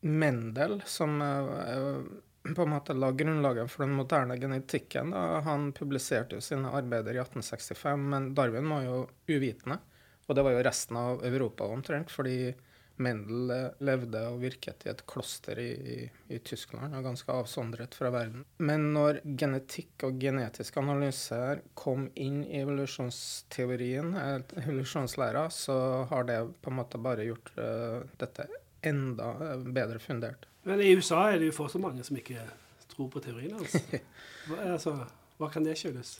Mendel, 0.00 0.82
som 0.86 1.20
eh, 1.22 2.54
på 2.54 2.62
en 2.62 2.72
måte 2.72 2.96
la 2.96 3.10
grunnlaget 3.12 3.70
for 3.70 3.84
den 3.84 3.94
moderne 3.98 4.38
genetikken, 4.40 5.12
da, 5.12 5.40
han 5.44 5.70
publiserte 5.76 6.38
jo 6.38 6.44
sine 6.44 6.72
arbeider 6.72 7.18
i 7.18 7.22
1865, 7.22 8.08
men 8.14 8.32
Darwin 8.34 8.70
var 8.72 8.86
jo 8.86 8.98
uvitende. 9.28 9.80
Og 10.26 10.36
det 10.36 10.44
var 10.46 10.54
jo 10.54 10.64
resten 10.64 10.96
av 10.96 11.24
Europa 11.26 11.66
omtrent, 11.66 12.12
fordi 12.14 12.52
Mendel 13.00 13.50
eh, 13.50 13.66
levde 13.84 14.22
og 14.28 14.40
virket 14.42 14.84
i 14.86 14.90
et 14.92 15.02
kloster 15.08 15.58
i, 15.60 15.70
i, 15.72 15.98
i 16.32 16.38
Tyskland, 16.44 16.94
og 16.96 17.06
ganske 17.08 17.34
avsondret 17.34 17.96
fra 17.96 18.12
verden. 18.14 18.44
Men 18.62 18.90
når 18.94 19.20
genetikk 19.24 20.06
og 20.08 20.20
genetisk 20.22 20.80
analyser 20.80 21.64
kom 21.74 22.08
inn 22.14 22.42
i 22.44 22.60
evolusjonsteorien, 22.62 24.14
eh, 24.20 24.56
evolusjonslæra, 24.64 25.48
så 25.54 25.76
har 26.12 26.28
det 26.28 26.40
på 26.60 26.72
en 26.72 26.80
måte 26.80 27.00
bare 27.00 27.28
gjort 27.28 27.52
uh, 27.58 28.02
dette 28.20 28.48
enda 28.82 29.30
eh, 29.50 29.58
bedre 29.58 29.98
fundert. 29.98 30.46
Men 30.62 30.80
i 30.80 30.90
USA 30.96 31.30
er 31.30 31.40
det 31.40 31.50
jo 31.50 31.56
fortsatt 31.56 31.82
mange 31.82 32.04
som 32.04 32.18
ikke 32.20 32.42
tror 32.90 33.08
på 33.12 33.22
teorien 33.24 33.56
hans. 33.56 33.76
Hva, 34.48 34.58
altså, 34.74 34.96
hva 35.40 35.48
kan 35.52 35.64
det 35.64 35.76
skyldes? 35.78 36.18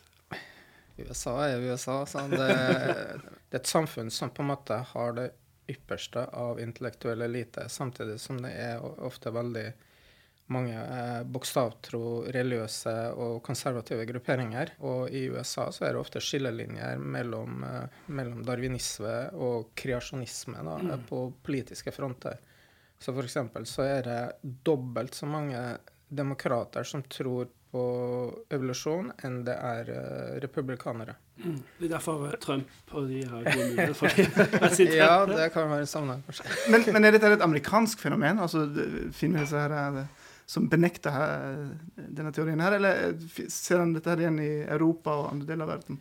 USA 1.00 1.34
er 1.48 1.62
USA. 1.64 2.04
det, 2.28 2.36
det 2.36 3.56
er 3.56 3.60
et 3.60 3.68
samfunn 3.68 4.10
som 4.12 4.30
på 4.30 4.44
en 4.44 4.50
måte 4.52 4.76
har 4.92 5.14
det 5.16 5.30
ypperste 5.70 6.24
av 6.36 6.60
intellektuell 6.60 7.22
elite, 7.22 7.68
samtidig 7.68 8.18
som 8.20 8.40
det 8.42 8.52
er 8.52 8.82
ofte 8.82 9.32
veldig 9.32 9.66
mange 10.50 10.74
eh, 10.74 11.22
bokstavtro, 11.30 12.02
religiøse 12.34 12.94
og 13.14 13.38
konservative 13.46 14.04
grupperinger. 14.08 14.72
Og 14.86 15.10
i 15.14 15.24
USA 15.30 15.68
så 15.72 15.86
er 15.86 15.94
det 15.94 16.00
ofte 16.02 16.20
skillelinjer 16.24 16.98
mellom, 16.98 17.62
eh, 17.64 18.02
mellom 18.10 18.42
darwinisme 18.46 19.14
og 19.38 19.70
kreasjonisme 19.78 20.58
da, 20.66 20.76
Mm. 20.80 21.06
på 21.08 21.22
politiske 21.46 21.92
fronter. 21.94 22.38
Så 23.00 23.14
eksempel 23.24 23.64
så 23.66 23.82
er 23.86 24.02
det 24.02 24.20
dobbelt 24.66 25.14
så 25.14 25.26
mange 25.26 25.78
demokrater 26.10 26.84
som 26.84 27.02
tror 27.02 27.46
på 27.70 27.82
evolusjon, 28.50 29.12
enn 29.22 29.44
det 29.46 29.54
er 29.54 29.90
eh, 29.94 30.40
republikanere. 30.42 31.14
Det 31.38 31.86
er 31.86 31.92
derfor 31.94 32.24
eh, 32.26 32.34
Trump 32.42 32.66
og 32.98 33.06
de 33.08 33.20
har 33.30 33.44
gode 33.46 33.68
muligheter 33.70 33.94
det. 34.90 34.96
Ja, 34.98 35.20
det 35.30 35.52
kan 35.54 35.70
være 35.70 35.86
en 35.86 35.92
sammenheng, 35.92 36.24
kanskje. 36.26 36.56
Men, 36.74 36.88
men 36.96 37.04
er 37.06 37.14
dette 37.14 37.30
et 37.36 37.44
amerikansk 37.46 38.02
fenomen? 38.02 38.42
Altså, 38.42 38.66
det- 38.74 39.14
Finner 39.14 39.46
disse 39.46 39.56
her, 39.62 39.70
eh, 40.02 40.02
som 40.50 40.66
benekter 40.70 41.14
her, 41.14 41.68
denne 41.94 42.32
teorien 42.34 42.60
her, 42.62 42.74
eller 42.80 43.12
ser 43.46 43.84
han 43.84 43.92
dette 43.94 44.10
her 44.10 44.24
igjen 44.24 44.40
i 44.42 44.50
Europa 44.64 45.14
og 45.20 45.28
andre 45.30 45.52
deler 45.52 45.68
av 45.68 45.76
verden? 45.76 46.00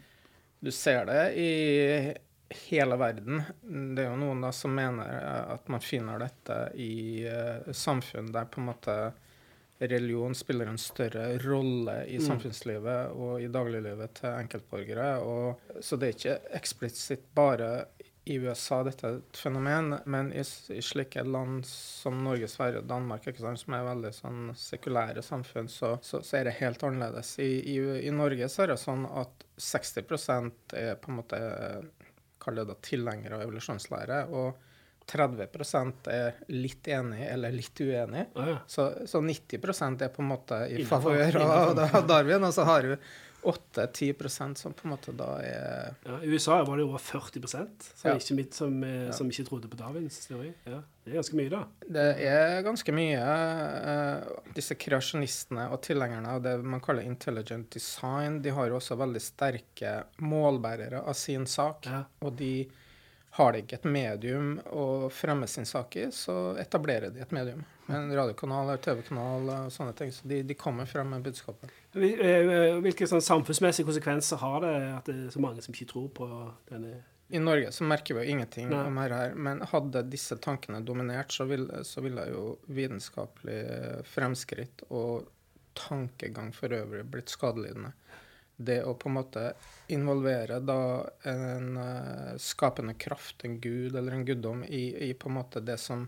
Du 0.60 0.72
ser 0.74 1.06
det 1.06 1.22
i 1.38 1.52
hele 2.66 2.98
verden. 2.98 3.44
Det 3.62 4.04
er 4.04 4.10
jo 4.10 4.18
noen 4.18 4.42
da 4.42 4.50
som 4.56 4.74
mener 4.74 5.06
eh, 5.06 5.54
at 5.54 5.70
man 5.70 5.84
finner 5.86 6.18
dette 6.24 6.58
i 6.82 7.22
eh, 7.30 7.70
samfunn 7.78 8.32
der 8.34 8.50
på 8.50 8.64
en 8.64 8.72
måte 8.72 8.96
religion 9.80 10.34
spiller 10.36 10.68
en 10.68 10.82
større 10.82 11.38
rolle 11.46 12.02
i 12.10 12.18
Mm. 12.18 12.26
samfunnslivet 12.26 13.14
og 13.16 13.42
i 13.42 13.48
dagliglivet 13.48 14.18
til 14.18 14.34
enkeltborgere. 14.34 15.12
Og, 15.24 15.62
så 15.80 15.96
det 15.96 16.10
er 16.10 16.18
ikke 16.18 16.58
eksplisitt 16.60 17.30
bare 17.38 17.70
i 18.30 18.38
USA 18.38 18.84
dette 18.86 19.08
er 19.08 19.18
et 19.18 19.40
fenomen, 19.42 19.96
men 20.06 20.32
i, 20.38 20.44
i 20.76 20.82
slike 20.86 21.24
land 21.26 21.66
som 21.66 22.20
Norge, 22.24 22.50
Sverige 22.52 22.84
og 22.84 22.90
Danmark, 22.90 23.26
sant, 23.40 23.62
som 23.64 23.76
er 23.76 23.88
veldig 23.88 24.12
sånn 24.14 24.42
sekulære 24.58 25.24
samfunn, 25.26 25.70
så, 25.72 25.96
så, 26.06 26.22
så 26.26 26.40
er 26.40 26.50
det 26.50 26.58
helt 26.60 26.84
annerledes. 26.86 27.34
I, 27.42 27.50
i, 27.74 27.78
I 28.06 28.14
Norge 28.14 28.50
så 28.52 28.66
er 28.66 28.74
det 28.74 28.80
sånn 28.82 29.08
at 29.10 29.46
60% 29.60 30.78
er 30.78 31.00
på 31.02 31.12
en 31.12 31.22
måte 31.22 31.42
Kall 32.40 32.56
det 32.56 32.78
tilhengere 32.88 33.36
av 33.36 33.42
evolusjonslære. 33.44 34.22
og 34.32 34.68
30% 35.10 36.10
er 36.14 36.38
litt 36.54 36.88
enig 36.94 37.26
eller 37.26 37.52
litt 37.52 37.82
uenig. 37.82 38.28
Ja. 38.36 38.60
Så, 38.70 38.86
så 39.10 39.22
90% 39.26 40.06
er 40.06 40.12
på 40.14 40.22
en 40.22 40.30
måte 40.30 40.62
i 40.70 40.86
favør 40.86 41.40
av 41.42 41.74
Darwin, 42.10 42.46
og 42.46 42.54
så 42.54 42.68
har 42.70 42.86
du 42.86 42.94
8-10% 43.44 44.58
som 44.58 44.74
på 44.74 44.86
en 44.88 44.92
måte 44.94 45.14
da 45.16 45.28
er 45.44 45.96
Ja, 46.06 46.18
I 46.24 46.28
USA 46.34 46.58
var 46.68 46.78
det 46.78 46.84
over 46.86 46.98
40 47.00 47.48
som, 47.48 47.68
Ja. 48.04 48.16
ikke, 48.16 48.54
som, 48.54 48.84
eh, 48.84 49.06
Ja. 49.08 49.12
som 49.14 49.30
ikke 49.30 49.46
trodde 49.48 49.68
på 49.70 49.78
Darwins 49.78 50.28
teori. 50.28 50.54
Ja, 50.66 50.82
det 51.06 51.14
er 51.14 51.16
ganske 51.22 51.36
mye, 51.36 51.50
da. 51.50 51.64
Det 51.90 52.20
er 52.26 52.64
ganske 52.64 52.92
mye 52.92 53.22
eh, 53.22 54.24
Disse 54.54 54.76
kreasjonistene 54.76 55.70
og 55.72 55.82
tilhengerne 55.82 56.28
av 56.28 56.42
det 56.44 56.58
man 56.64 56.82
kaller 56.82 57.04
intelligent 57.04 57.70
design, 57.72 58.42
de 58.42 58.50
har 58.50 58.68
jo 58.68 58.76
også 58.80 58.98
veldig 58.98 59.22
sterke 59.22 60.04
målbærere 60.20 61.06
av 61.08 61.14
sin 61.14 61.46
sak. 61.46 61.86
Og 62.22 62.36
de 62.36 62.70
har 63.32 63.52
de 63.54 63.62
ikke 63.62 63.74
et 63.78 63.86
medium 63.86 64.60
å 64.74 65.10
fremme 65.14 65.48
sin 65.48 65.66
sak 65.66 65.96
i, 65.96 66.08
så 66.12 66.58
etablerer 66.60 67.14
de 67.14 67.22
et 67.22 67.32
medium. 67.32 67.64
En 67.88 68.10
radiokanal 68.12 68.68
eller 68.68 68.78
TV-kanal 68.84 69.50
og 69.50 69.72
sånne 69.72 69.96
ting. 69.96 70.10
Så 70.12 70.28
de, 70.28 70.42
de 70.44 70.54
kommer 70.58 70.86
frem 70.90 71.10
med 71.10 71.24
budskapet. 71.24 71.70
Hvil- 71.94 72.20
eh, 72.22 72.80
Hvilke 72.84 73.08
sånn 73.10 73.24
samfunnsmessige 73.24 73.88
konsekvenser 73.88 74.38
har 74.38 74.60
det 74.62 74.74
at 74.98 75.06
det 75.10 75.16
er 75.16 75.32
så 75.34 75.42
mange 75.42 75.64
som 75.66 75.74
ikke 75.74 75.90
tror 75.90 76.10
på 76.14 76.28
denne 76.70 77.00
I 77.32 77.40
Norge 77.42 77.72
så 77.74 77.86
merker 77.86 78.16
vi 78.18 78.26
jo 78.26 78.36
ingenting 78.36 78.70
Nei. 78.70 78.84
om 78.86 78.96
dette 78.96 79.18
her, 79.18 79.34
men 79.36 79.62
hadde 79.62 80.04
disse 80.10 80.38
tankene 80.42 80.84
dominert, 80.86 81.32
så 81.34 81.46
ville, 81.50 81.84
så 81.86 82.02
ville 82.02 82.24
jo 82.30 82.44
vitenskapelig 82.74 84.04
fremskritt 84.10 84.82
og 84.90 85.28
tankegang 85.78 86.50
for 86.54 86.74
øvrig 86.74 87.04
blitt 87.06 87.30
skadelidende. 87.30 87.92
Det 88.60 88.82
å 88.84 88.96
på 89.00 89.08
en 89.08 89.16
måte 89.16 89.44
involvere 89.94 90.58
da 90.60 90.80
en 91.32 91.78
eh, 91.78 92.34
skapende 92.42 92.98
kraft, 93.00 93.46
en 93.46 93.60
gud 93.62 93.96
eller 93.96 94.12
en 94.18 94.26
guddom, 94.26 94.66
i, 94.66 95.10
i 95.10 95.14
på 95.14 95.30
en 95.30 95.38
måte 95.38 95.62
det 95.64 95.78
som 95.80 96.08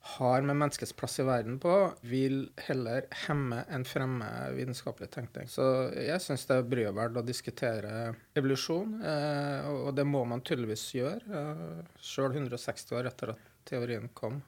har 0.00 0.42
med 0.42 0.56
menneskets 0.56 0.92
plass 0.92 1.18
i 1.20 1.24
verden 1.28 1.58
på, 1.60 1.74
vil 2.00 2.46
heller 2.66 3.04
hemme 3.26 3.60
enn 3.68 3.84
fremme 3.84 4.28
vitenskapelig 4.56 5.10
tenkning. 5.12 5.48
Så 5.52 5.64
jeg 5.92 6.22
syns 6.24 6.46
det 6.48 6.56
er 6.56 6.70
bryet 6.70 6.96
verdt 6.96 7.20
å 7.20 7.24
diskutere 7.26 8.14
evolusjon, 8.38 8.96
eh, 9.04 9.68
og 9.68 9.92
det 9.98 10.06
må 10.08 10.24
man 10.28 10.40
tydeligvis 10.40 10.86
gjøre, 10.96 11.42
eh, 11.42 12.00
sjøl 12.00 12.32
160 12.32 12.96
år 12.96 13.10
etter 13.12 13.34
at 13.34 13.52
teorien 13.68 14.08
kom. 14.16 14.40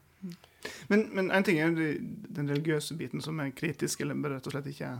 Men, 0.89 1.09
men 1.13 1.31
en 1.35 1.45
ting 1.45 1.59
er 1.61 1.73
den 1.75 2.49
religiøse 2.49 2.97
biten 2.97 3.21
som 3.21 3.41
er 3.43 3.53
kritisk, 3.57 4.01
eller 4.01 4.37
rett 4.37 4.49
og 4.49 4.55
slett 4.55 4.71
ikke 4.73 4.95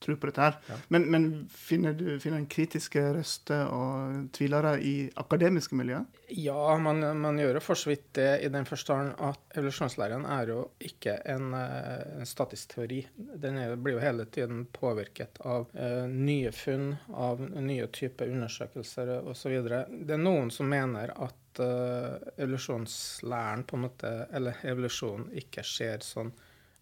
tror 0.00 0.16
på 0.16 0.30
dette 0.30 0.44
her. 0.44 0.58
Ja. 0.68 0.76
Men, 0.88 1.06
men 1.10 1.26
finner 1.52 1.96
du 1.96 2.06
finner 2.20 2.40
en 2.42 2.50
kritiske 2.50 3.02
røster 3.16 3.68
og 3.72 4.28
tvilere 4.36 4.76
i 4.84 4.94
akademiske 5.18 5.78
miljøer? 5.78 6.06
Ja, 6.28 6.76
man, 6.82 7.00
man 7.20 7.38
gjør 7.40 7.56
jo 7.56 7.64
for 7.64 7.78
så 7.78 7.92
vidt 7.92 8.10
det 8.18 8.30
i 8.44 8.50
den 8.52 8.66
forstand 8.68 9.14
at 9.24 9.56
evolusjonslæren 9.56 10.26
er 10.28 10.52
jo 10.52 10.58
ikke 10.84 11.16
en, 11.32 11.54
eh, 11.56 12.20
en 12.20 12.28
statisk 12.28 12.74
teori. 12.74 13.00
Den 13.16 13.58
er, 13.62 13.76
blir 13.76 13.96
jo 13.96 14.02
hele 14.04 14.28
tiden 14.28 14.66
påvirket 14.72 15.40
av 15.40 15.70
uh, 15.72 16.04
nye 16.08 16.52
funn, 16.52 16.92
av 17.14 17.40
nye 17.40 17.88
typer 17.94 18.30
undersøkelser 18.34 19.14
osv. 19.28 19.56
Det 19.64 20.14
er 20.14 20.20
noen 20.20 20.52
som 20.54 20.68
mener 20.68 21.14
at 21.16 21.62
eh, 21.64 22.28
evolusjonslæren 22.36 23.64
på 23.64 23.78
en 23.78 23.86
måte, 23.86 24.12
eller 24.32 24.60
evolusjonen 24.68 25.32
ikke 25.40 25.64
skjer 25.66 26.04
sånn 26.04 26.34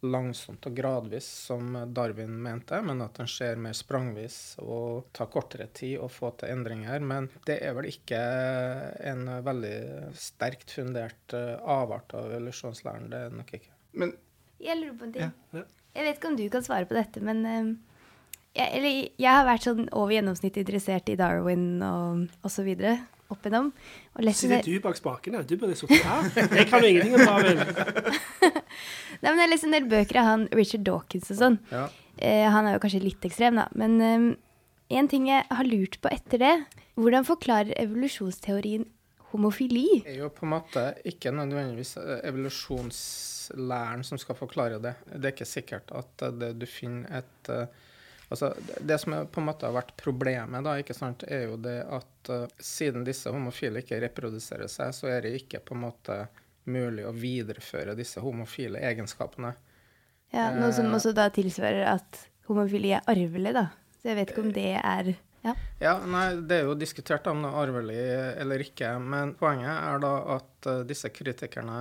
langsomt 0.04 0.66
og 0.68 0.74
gradvis 0.76 1.26
som 1.46 1.72
Darwin 1.94 2.34
mente, 2.42 2.78
men 2.84 3.00
at 3.04 3.16
den 3.16 3.30
skjer 3.30 3.58
mer 3.60 3.76
sprangvis 3.76 4.58
og 4.62 5.08
tar 5.16 5.30
kortere 5.32 5.68
tid 5.76 5.96
å 6.02 6.10
få 6.12 6.32
til 6.40 6.52
endringer. 6.52 7.00
Men 7.00 7.30
det 7.48 7.58
er 7.64 7.76
vel 7.78 7.88
ikke 7.90 8.20
en 9.10 9.24
veldig 9.46 9.78
sterkt 10.20 10.76
fundert 10.76 11.36
eh, 11.36 11.56
avart 11.62 12.14
av 12.16 12.30
evolusjonslæren. 12.30 13.10
Det 13.12 13.22
er 13.22 13.32
det 13.32 13.40
nok 13.40 13.56
ikke. 13.60 13.74
Men 13.96 14.14
Jeg 14.60 14.80
lurer 14.80 14.96
på 14.96 15.08
en 15.08 15.12
ting. 15.16 15.26
Ja, 15.26 15.60
ja. 15.60 15.66
Jeg 15.96 16.04
vet 16.04 16.18
ikke 16.18 16.28
om 16.28 16.36
du 16.36 16.46
kan 16.52 16.64
svare 16.64 16.88
på 16.88 16.96
dette, 16.96 17.22
men 17.24 17.44
eh, 17.48 17.74
jeg, 18.56 18.68
eller, 18.78 19.02
jeg 19.20 19.32
har 19.32 19.48
vært 19.48 19.66
sånn 19.68 19.86
over 19.90 20.16
gjennomsnittet 20.16 20.64
interessert 20.64 21.08
i 21.12 21.16
Darwin 21.18 21.68
og 21.84 22.46
osv. 22.46 22.68
opp 23.32 23.44
igjennom. 23.44 23.70
Og 24.16 24.30
Sitter 24.36 24.64
du 24.66 24.80
bak 24.84 24.98
spakene? 24.98 25.42
Du 25.46 25.56
burde 25.60 25.76
sittet 25.78 26.04
her. 26.06 26.30
Jeg 26.60 26.68
kan 26.70 26.84
jo 26.84 26.90
ingenting 26.90 27.14
om 27.18 27.26
Darwin. 27.26 27.62
nei, 29.22 29.28
men 29.30 29.42
jeg 29.44 29.52
leser 29.52 29.70
en 29.70 29.76
del 29.78 29.88
bøker 29.90 30.20
av 30.22 30.28
han 30.30 30.48
Richard 30.56 30.86
Dawkins 30.86 31.30
og 31.34 31.40
sånn. 31.40 31.60
Ja. 31.72 31.86
Eh, 32.16 32.46
han 32.52 32.68
er 32.68 32.76
jo 32.76 32.82
kanskje 32.84 33.04
litt 33.04 33.24
ekstrem, 33.28 33.60
da. 33.60 33.68
Men 33.76 33.96
eh, 34.00 34.26
en 34.96 35.08
ting 35.10 35.28
jeg 35.28 35.46
har 35.50 35.66
lurt 35.66 35.98
på 36.02 36.12
etter 36.14 36.42
det 36.42 36.56
Hvordan 36.96 37.26
forklarer 37.28 37.74
evolusjonsteorien 37.76 38.86
homofili? 39.32 40.02
Det 40.04 40.14
er 40.14 40.22
jo 40.22 40.30
på 40.32 40.46
en 40.46 40.54
måte 40.54 40.84
ikke 41.04 41.32
nødvendigvis 41.34 41.96
eh, 42.00 42.22
evolusjonslæren 42.30 44.04
som 44.06 44.20
skal 44.20 44.38
forklare 44.38 44.78
det. 44.80 44.94
Det 45.12 45.28
er 45.28 45.34
ikke 45.34 45.48
sikkert 45.48 45.92
at 45.96 46.24
eh, 46.24 46.32
det, 46.40 46.54
du 46.60 46.64
finner 46.70 47.20
et 47.20 47.52
eh, 47.52 47.66
Altså, 48.28 48.50
det, 48.80 48.98
som 48.98 49.14
på 49.30 49.40
en 49.40 49.46
måte 49.46 49.68
har 49.68 49.76
vært 49.76 49.92
problemet, 50.00 50.64
da, 50.66 50.74
ikke 50.82 50.96
sant, 50.96 51.22
er 51.30 51.46
jo 51.46 51.58
det 51.62 51.78
at 51.94 52.30
uh, 52.32 52.48
siden 52.58 53.06
disse 53.06 53.30
homofile 53.30 53.84
ikke 53.84 54.00
reproduserer 54.02 54.70
seg, 54.70 54.90
så 54.96 55.10
er 55.12 55.22
det 55.26 55.36
ikke 55.38 55.62
på 55.62 55.76
en 55.76 55.84
måte 55.84 56.18
mulig 56.66 57.04
å 57.06 57.14
videreføre 57.14 57.94
disse 57.94 58.22
homofile 58.24 58.82
egenskapene. 58.82 59.52
Ja, 60.34 60.50
Noe 60.56 60.72
som 60.74 60.88
Eh, 60.90 60.96
også 60.98 61.14
da 61.14 61.28
tilsvarer 61.30 61.86
at 61.92 62.26
homofili 62.48 62.90
er 62.96 63.06
arvelig, 63.06 63.54
da. 63.54 63.68
Så 64.00 64.10
jeg 64.10 64.18
vet 64.18 64.32
ikke 64.32 64.46
om 64.48 64.52
det 64.54 64.72
er 64.80 65.12
Ja. 65.46 65.54
Ja, 65.78 65.92
nei, 66.06 66.34
Det 66.42 66.56
er 66.58 66.64
jo 66.66 66.74
diskutert 66.78 67.26
om 67.30 67.42
det 67.44 67.50
er 67.52 67.58
arvelig 67.62 68.04
eller 68.42 68.62
ikke, 68.64 68.90
men 68.98 69.34
poenget 69.38 69.70
er 69.70 70.00
da 70.02 70.12
at 70.36 70.68
eh, 70.70 70.84
disse 70.88 71.10
kritikerne 71.14 71.76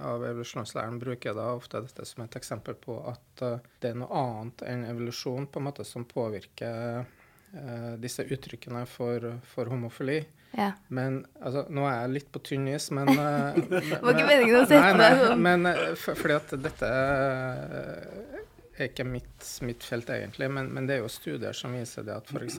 av 0.00 0.24
evolusjonslæren 0.30 1.00
bruker 1.02 1.36
da 1.36 1.50
ofte 1.56 1.82
dette 1.84 2.06
som 2.08 2.24
et 2.24 2.38
eksempel 2.40 2.78
på 2.80 2.96
at 3.12 3.42
eh, 3.44 3.58
det 3.82 3.92
er 3.92 3.98
noe 4.00 4.22
annet 4.22 4.64
enn 4.70 4.86
evolusjon 4.88 5.48
på 5.52 5.60
en 5.60 5.68
måte 5.68 5.84
som 5.88 6.06
påvirker 6.08 7.02
eh, 7.02 7.90
disse 8.00 8.24
uttrykkene 8.24 8.86
for, 8.88 9.28
for 9.52 9.68
homofili. 9.72 10.22
ja. 10.56 10.72
Men 10.88 11.22
altså, 11.42 11.66
nå 11.68 11.84
er 11.88 11.98
jeg 12.04 12.14
litt 12.16 12.32
på 12.32 12.44
tynn 12.48 12.70
is, 12.72 12.88
men 12.94 13.12
Det 13.12 13.98
var 14.00 14.14
ikke 14.14 14.30
meningen 14.30 14.62
å 14.62 14.64
sette 14.70 14.94
deg 15.02 15.20
sånn. 15.26 15.44
Men 15.50 15.68
fordi 16.00 16.38
at 16.38 16.56
dette 16.70 16.92
er 18.82 18.90
ikke 18.90 19.06
mitt, 19.08 19.46
mitt 19.66 19.84
felt, 19.86 20.10
egentlig. 20.10 20.50
Men, 20.50 20.68
men 20.74 20.86
det 20.88 20.96
er 20.96 21.04
jo 21.04 21.12
studier 21.12 21.56
som 21.56 21.74
viser 21.76 22.06
det 22.06 22.14
at 22.16 22.28
f.eks. 22.32 22.58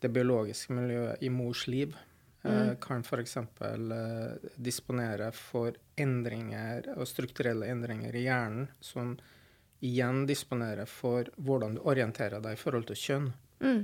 det 0.00 0.10
biologiske 0.12 0.74
miljøet 0.76 1.22
i 1.24 1.30
mors 1.32 1.66
liv 1.70 1.94
eh, 1.94 2.10
Mm. 2.44 2.76
kan 2.76 3.00
f.eks. 3.00 3.36
Eh, 3.36 4.50
disponere 4.56 5.30
for 5.32 5.72
endringer 5.96 6.90
og 6.98 7.06
strukturelle 7.08 7.70
endringer 7.72 8.14
i 8.14 8.26
hjernen 8.26 8.66
som 8.84 9.14
igjen 9.84 10.26
disponerer 10.28 10.84
for 10.88 11.28
hvordan 11.36 11.78
du 11.78 11.80
orienterer 11.88 12.40
deg 12.44 12.56
i 12.56 12.60
forhold 12.60 12.86
til 12.90 13.00
kjønn. 13.00 13.30
Mm. 13.64 13.80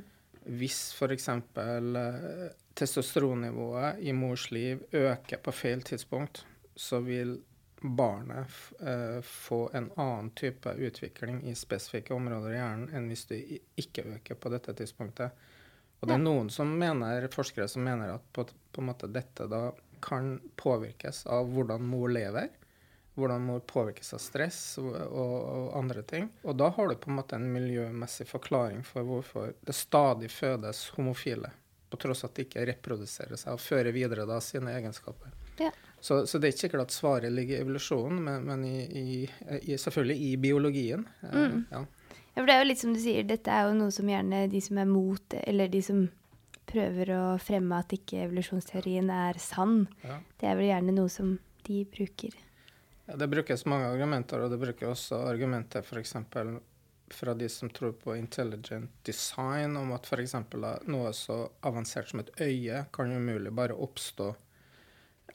Hvis 0.60 0.82
f.eks. 0.96 1.28
Eh, 1.32 2.50
testosteronnivået 2.80 4.00
i 4.04 4.12
mors 4.16 4.50
liv 4.50 4.84
øker 4.92 5.40
på 5.44 5.52
feil 5.52 5.82
tidspunkt, 5.84 6.44
så 6.76 7.00
vil 7.04 7.38
barnet 7.80 8.46
eh, 8.80 9.20
få 9.22 9.70
en 9.74 9.90
annen 9.96 10.30
type 10.30 10.72
utvikling 10.72 11.42
i 11.48 11.54
spesifikke 11.54 12.14
områder 12.14 12.52
i 12.52 12.58
hjernen 12.58 12.90
enn 12.94 13.08
hvis 13.08 13.26
du 13.30 13.36
ikke 13.80 14.04
øker 14.16 14.36
på 14.40 14.52
dette 14.52 14.74
tidspunktet. 14.76 15.46
Og 16.00 16.08
det 16.08 16.16
er 16.16 16.22
noen 16.22 16.48
som 16.52 16.70
mener, 16.80 17.28
forskere 17.32 17.68
som 17.68 17.84
mener 17.84 18.14
at 18.14 18.24
på, 18.32 18.46
på 18.72 18.82
en 18.82 18.88
måte 18.88 19.08
dette 19.12 19.46
da 19.52 19.68
kan 20.00 20.38
påvirkes 20.56 21.26
av 21.28 21.50
hvordan 21.52 21.84
mor 21.84 22.08
lever. 22.12 22.48
Hvordan 23.20 23.42
mor 23.44 23.60
påvirkes 23.68 24.14
av 24.16 24.22
stress 24.22 24.60
og, 24.80 24.94
og, 24.94 25.34
og 25.40 25.66
andre 25.80 26.04
ting. 26.08 26.30
Og 26.48 26.56
da 26.56 26.70
har 26.72 26.88
du 26.88 26.96
på 26.96 27.10
en 27.10 27.18
måte 27.18 27.36
en 27.36 27.50
miljømessig 27.52 28.28
forklaring 28.30 28.84
for 28.86 29.04
hvorfor 29.04 29.52
det 29.66 29.76
stadig 29.76 30.30
fødes 30.32 30.86
homofile. 30.96 31.52
På 31.90 32.00
tross 32.00 32.24
at 32.24 32.36
de 32.36 32.46
ikke 32.46 32.64
reproduserer 32.70 33.36
seg 33.36 33.56
og 33.56 33.60
fører 33.60 33.92
videre 33.92 34.24
da 34.28 34.38
sine 34.44 34.72
egenskaper. 34.78 35.34
Ja. 35.60 35.72
Så, 36.00 36.22
så 36.26 36.38
det 36.40 36.48
er 36.48 36.56
ikke 36.56 36.70
klart 36.78 36.94
svaret 36.94 37.32
ligger 37.32 37.58
i 37.58 37.60
evolusjonen, 37.64 38.20
men, 38.24 38.44
men 38.48 38.64
i, 38.64 38.76
i, 38.86 39.06
i, 39.60 39.76
selvfølgelig 39.76 40.16
i 40.30 40.36
biologien. 40.40 41.06
Eh, 41.22 41.34
Mm. 41.36 41.64
Ja. 41.70 41.84
Ja, 42.30 42.42
for 42.42 42.46
det 42.46 42.54
er 42.54 42.60
jo 42.62 42.68
litt 42.70 42.78
som 42.78 42.92
du 42.94 43.00
sier, 43.02 43.24
dette 43.26 43.50
er 43.50 43.66
jo 43.66 43.74
noe 43.74 43.90
som 43.92 44.06
gjerne 44.08 44.44
de 44.52 44.60
som 44.62 44.78
er 44.78 44.86
mot, 44.86 45.34
eller 45.44 45.68
de 45.68 45.80
som 45.82 46.04
prøver 46.70 47.10
å 47.10 47.22
fremme 47.42 47.80
at 47.82 47.90
ikke 47.96 48.20
evolusjonsteorien 48.28 49.10
er 49.10 49.38
sann, 49.42 49.88
Ja. 50.06 50.20
det 50.38 50.46
er 50.48 50.54
vel 50.60 50.68
gjerne 50.70 50.94
noe 50.94 51.10
som 51.10 51.32
de 51.66 51.80
bruker. 51.90 52.36
Ja, 53.08 53.16
det 53.18 53.26
brukes 53.32 53.66
mange 53.66 53.88
argumenter, 53.90 54.40
og 54.44 54.50
det 54.54 54.60
bruker 54.62 54.92
også 54.92 55.18
argumenter 55.26 55.82
f.eks. 55.82 56.14
fra 57.10 57.34
de 57.34 57.48
som 57.50 57.68
tror 57.74 57.92
på 57.98 58.14
intelligent 58.16 58.90
design, 59.04 59.76
om 59.76 59.90
at 59.92 60.06
f.eks. 60.06 60.34
noe 60.86 61.10
så 61.12 61.40
avansert 61.66 62.08
som 62.12 62.20
et 62.22 62.30
øye 62.40 62.84
kan 62.94 63.10
umulig 63.10 63.50
bare 63.52 63.74
oppstå 63.74 64.30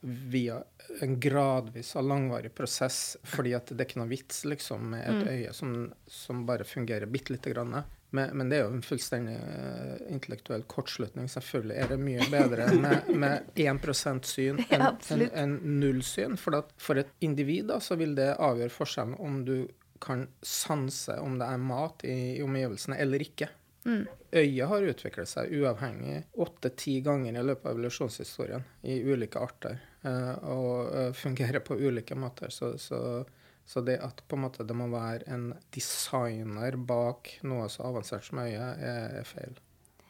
via 0.01 0.61
en 1.01 1.19
gradvis 1.19 1.95
og 1.95 2.07
langvarig 2.09 2.53
prosess, 2.55 3.17
fordi 3.23 3.53
at 3.57 3.71
det 3.71 3.81
er 3.81 3.89
ikke 3.89 4.01
noe 4.01 4.11
vits 4.11 4.43
liksom, 4.45 4.89
med 4.93 5.03
et 5.03 5.15
Mm. 5.15 5.27
øye 5.31 5.53
som, 5.53 5.93
som 6.07 6.45
bare 6.45 6.63
fungerer 6.63 7.05
bitte 7.05 7.33
lite 7.33 7.53
grann. 7.53 7.83
Men, 8.15 8.37
men 8.37 8.49
det 8.49 8.57
er 8.57 8.63
jo 8.63 8.73
en 8.75 8.85
fullstendig 8.85 9.35
uh, 9.35 9.95
intellektuell 10.13 10.63
kortslutning. 10.71 11.27
Selvfølgelig 11.31 11.77
er 11.77 11.89
det 11.91 11.97
mye 11.99 12.27
bedre 12.31 12.67
med, 12.79 13.09
med 13.11 13.49
1 13.59 14.25
syn 14.25 14.61
enn 14.69 14.85
en, 14.85 15.25
en 15.33 15.55
null 15.81 16.03
syn. 16.03 16.37
For, 16.39 16.55
at 16.61 16.71
for 16.77 17.01
et 17.01 17.11
individ 17.25 17.67
da, 17.73 17.81
så 17.83 17.97
vil 17.99 18.15
det 18.15 18.35
avgjøre 18.37 18.71
forskjellen 18.71 19.17
om 19.19 19.41
du 19.47 19.67
kan 20.03 20.27
sanse 20.43 21.17
om 21.19 21.39
det 21.39 21.47
er 21.49 21.61
mat 21.61 22.03
i, 22.07 22.15
i 22.37 22.43
omgivelsene 22.45 22.97
eller 23.01 23.23
ikke. 23.25 23.49
Mm. 23.85 24.07
Øyet 24.33 24.67
har 24.67 24.81
utviklet 24.89 25.29
seg 25.29 25.51
uavhengig 25.53 26.23
åtte-ti 26.41 26.97
ganger 27.05 27.35
i 27.37 27.43
løpet 27.45 27.65
av 27.69 27.75
evolusjonshistorien 27.75 28.63
i 28.83 28.95
ulike 29.05 29.39
arter, 29.39 29.77
eh, 30.03 30.31
og 30.49 30.95
eh, 30.95 31.11
fungerer 31.13 31.59
på 31.61 31.77
ulike 31.77 32.15
måter. 32.17 32.49
Så, 32.49 32.71
så, 32.81 33.23
så 33.65 33.81
det 33.85 33.99
at 34.01 34.23
måte 34.35 34.65
det 34.65 34.75
må 34.75 34.87
være 34.89 35.27
en 35.31 35.51
designer 35.75 36.75
bak 36.77 37.29
noe 37.45 37.69
så 37.69 37.85
avansert 37.91 38.25
som 38.27 38.41
øyet, 38.41 38.81
er, 38.81 39.19
er 39.21 39.29
feil. 39.29 39.53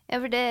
Ja, 0.06 0.20
for 0.22 0.30
det, 0.30 0.42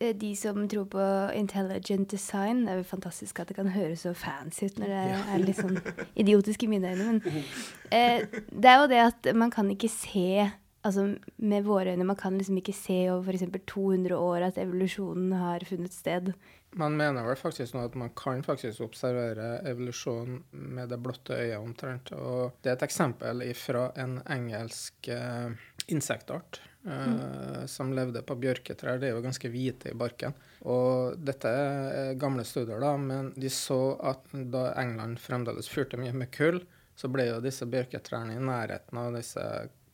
det- 0.00 0.18
de 0.18 0.32
som 0.36 0.64
tror 0.68 0.84
på 0.90 1.04
intelligent 1.38 2.10
design, 2.10 2.64
det 2.66 2.72
er 2.72 2.80
jo 2.80 2.88
fantastisk 2.88 3.38
at 3.40 3.48
det 3.48 3.56
kan 3.56 3.68
høres 3.70 4.02
så 4.02 4.12
fancy 4.18 4.66
ut 4.66 4.78
når 4.82 4.86
det 4.90 5.02
Ja. 5.12 5.20
er 5.34 5.44
litt 5.44 5.56
sånn 5.60 5.78
idiotisk 6.18 6.64
i 6.66 6.70
mine 6.72 6.90
øyne, 6.92 7.06
men 7.22 7.44
eh, 7.92 8.26
det 8.50 8.66
er 8.72 8.80
jo 8.82 8.88
det 8.90 9.02
at 9.04 9.30
man 9.34 9.50
kan 9.54 9.70
ikke 9.70 9.88
se 9.88 10.50
Altså 10.86 11.06
med 11.42 11.64
våre 11.66 11.94
øyne, 11.94 12.06
man 12.06 12.18
kan 12.18 12.36
liksom 12.38 12.60
ikke 12.60 12.74
se 12.76 12.98
over 13.10 13.34
f.eks. 13.34 13.48
200 13.66 14.14
år 14.14 14.44
at 14.46 14.60
evolusjonen 14.62 15.32
har 15.34 15.64
funnet 15.66 15.94
sted. 15.94 16.30
Man 16.76 16.96
mener 16.98 17.24
vel 17.26 17.38
faktisk 17.40 17.74
nå 17.74 17.86
at 17.88 17.96
man 17.98 18.12
kan 18.18 18.42
faktisk 18.44 18.84
observere 18.84 19.56
evolusjon 19.66 20.42
med 20.52 20.92
det 20.92 21.00
blotte 21.02 21.34
øyet 21.34 21.58
omtrent. 21.58 22.12
Og 22.12 22.58
det 22.62 22.70
er 22.70 22.78
et 22.78 22.86
eksempel 22.86 23.42
fra 23.58 23.88
en 23.98 24.18
engelsk 24.30 25.08
eh, 25.10 25.56
insektart 25.88 26.60
eh, 26.84 27.64
som 27.70 27.94
levde 27.96 28.22
på 28.26 28.36
bjørketrær. 28.44 29.00
De 29.00 29.08
er 29.08 29.16
jo 29.16 29.24
ganske 29.24 29.50
hvite 29.50 29.90
i 29.90 29.98
barken. 29.98 30.36
Og 30.68 31.16
dette 31.18 31.50
er 31.50 32.20
gamle 32.20 32.44
studier, 32.46 32.78
da, 32.82 32.94
men 33.00 33.32
de 33.34 33.50
så 33.50 33.96
at 34.12 34.30
da 34.52 34.68
England 34.82 35.22
fremdeles 35.22 35.70
fyrte 35.72 35.98
mye 36.00 36.14
med 36.14 36.30
kull, 36.34 36.60
så 36.96 37.10
ble 37.12 37.26
jo 37.28 37.42
disse 37.44 37.66
bjørketrærne 37.68 38.36
i 38.36 38.42
nærheten 38.42 39.00
av 39.00 39.16
disse 39.16 39.42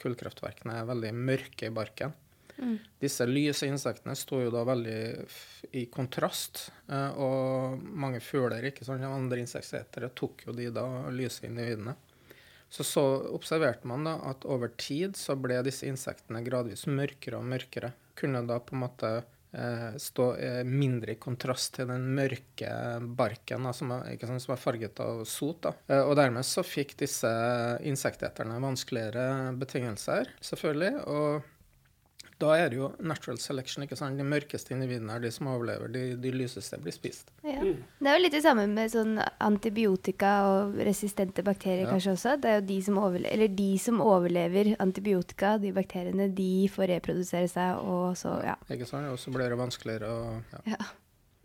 kullkraftverkene 0.03 0.81
er 0.81 0.91
veldig 0.91 1.15
mørke 1.17 1.71
i 1.71 1.75
barken. 1.75 2.12
Disse 3.03 3.27
lyse 3.27 3.67
insektene 3.67 4.15
står 4.17 4.45
jo 4.45 4.53
da 4.55 4.62
veldig 4.69 4.99
i 5.79 5.87
kontrast, 5.91 6.69
eh, 6.88 7.19
og 7.19 7.83
mange 7.83 8.21
fugler, 8.23 8.69
ikke 8.69 8.87
sånn, 8.87 9.03
andre 9.09 9.41
insektetere, 9.43 10.12
tok 10.15 10.47
jo 10.47 10.55
de 10.57 10.69
da 10.75 10.87
lyse 11.15 11.47
individene. 11.49 11.97
Så, 12.73 12.87
så 12.88 13.03
observerte 13.35 13.88
man 13.88 14.07
da 14.07 14.15
at 14.31 14.47
over 14.49 14.71
tid 14.81 15.19
så 15.19 15.37
ble 15.37 15.59
disse 15.67 15.88
insektene 15.88 16.41
gradvis 16.47 16.87
mørkere 16.88 17.41
og 17.41 17.49
mørkere. 17.51 17.93
Kunne 18.17 18.45
da 18.49 18.61
på 18.62 18.77
en 18.77 18.85
måte 18.85 19.11
stå 20.01 20.27
eh, 20.41 20.61
mindre 20.65 21.12
i 21.12 21.21
kontrast 21.21 21.75
til 21.77 21.91
den 21.91 22.07
mørke 22.17 22.73
barken 23.19 23.69
da, 23.69 23.75
som, 23.77 23.93
er, 23.99 24.17
sant, 24.25 24.45
som 24.45 24.55
er 24.55 24.61
farget 24.61 25.03
av 25.05 25.25
sot. 25.29 25.61
Da. 25.67 25.75
Eh, 25.93 26.03
og 26.03 26.17
dermed 26.17 26.47
så 26.49 26.65
fikk 26.65 26.97
disse 27.05 27.33
insekteterne 27.85 28.61
vanskeligere 28.62 29.53
betingelser, 29.61 30.33
selvfølgelig. 30.41 30.95
og 31.05 31.52
da 32.43 32.53
er 32.59 32.73
det 32.73 32.79
jo 32.81 32.89
natural 33.01 33.39
selection. 33.41 33.85
ikke 33.87 33.97
sant? 33.99 34.19
De 34.19 34.27
mørkeste 34.27 34.75
individene 34.75 35.15
er 35.17 35.23
de 35.23 35.31
som 35.35 35.49
overlever. 35.53 35.91
De, 35.95 36.03
de 36.21 36.33
lyseste 36.35 36.79
blir 36.83 36.95
spist. 36.95 37.31
Ja. 37.47 37.63
Det 37.63 38.11
er 38.11 38.19
jo 38.19 38.23
litt 38.25 38.35
det 38.37 38.43
samme 38.45 38.67
med 38.71 38.91
sånn 38.93 39.17
antibiotika 39.43 40.33
og 40.51 40.77
resistente 40.89 41.45
bakterier 41.47 41.87
Ja. 41.87 41.93
kanskje 41.95 42.15
også. 42.17 42.37
Det 42.43 42.51
er 42.51 42.61
jo 42.61 42.67
de 42.73 42.79
som, 42.83 42.99
overle 42.99 43.31
eller 43.33 43.49
de 43.49 43.71
som 43.79 44.01
overlever 44.05 44.73
antibiotika, 44.83 45.57
de 45.63 45.73
bakteriene, 45.77 46.29
de 46.35 46.69
får 46.73 46.91
reprodusere 46.97 47.49
seg, 47.51 47.79
og 47.83 48.17
så, 48.19 48.37
ja. 48.45 48.57
Ikke 48.71 48.89
sant? 48.89 49.07
Og 49.13 49.19
så 49.23 49.31
blir 49.35 49.49
det 49.53 49.59
vanskeligere 49.61 50.11
å 50.11 50.23
ja. 50.53 50.77
ja. 50.77 50.91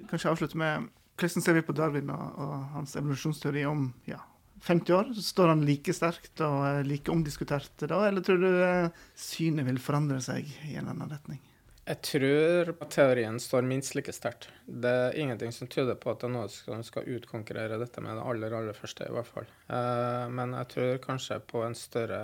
Kanskje 0.10 0.32
avslutte 0.34 0.58
med 0.62 0.90
hvordan 1.18 1.42
ser 1.42 1.56
vi 1.58 1.62
på 1.66 1.74
Darwin 1.74 2.10
og, 2.14 2.26
og 2.38 2.52
hans 2.76 2.92
evolusjonsteori 3.00 3.64
om 3.66 3.88
ja, 4.06 4.20
50 4.62 4.94
år? 4.94 5.12
Står 5.22 5.52
han 5.54 5.66
like 5.66 5.94
sterkt 5.94 6.42
og 6.46 6.88
like 6.88 7.12
omdiskutert 7.12 7.86
da, 7.86 8.02
eller 8.08 8.24
tror 8.26 8.42
du 8.42 8.50
eh, 8.50 8.90
synet 9.18 9.68
vil 9.68 9.82
forandre 9.82 10.20
seg 10.24 10.48
i 10.70 10.78
en 10.80 10.90
annen 10.92 11.12
retning? 11.12 11.42
Jeg 11.88 12.02
tror 12.04 12.74
teorien 12.92 13.38
står 13.40 13.64
minst 13.64 13.94
like 13.96 14.12
sterkt. 14.12 14.50
Det 14.68 14.92
er 14.92 15.20
ingenting 15.22 15.54
som 15.56 15.70
tyder 15.72 15.96
på 15.96 16.12
at 16.12 16.20
det 16.20 16.28
er 16.28 16.34
noe 16.34 16.50
som 16.52 16.82
skal 16.84 17.08
utkonkurrere 17.16 17.80
dette 17.80 18.04
med 18.04 18.18
det 18.20 18.26
aller, 18.28 18.56
aller 18.58 18.76
første, 18.76 19.08
i 19.08 19.16
hvert 19.16 19.30
fall. 19.30 19.48
Eh, 19.72 20.26
men 20.36 20.58
jeg 20.58 20.72
tror 20.74 21.00
kanskje 21.06 21.40
på 21.48 21.64
en 21.64 21.78
større 21.78 22.20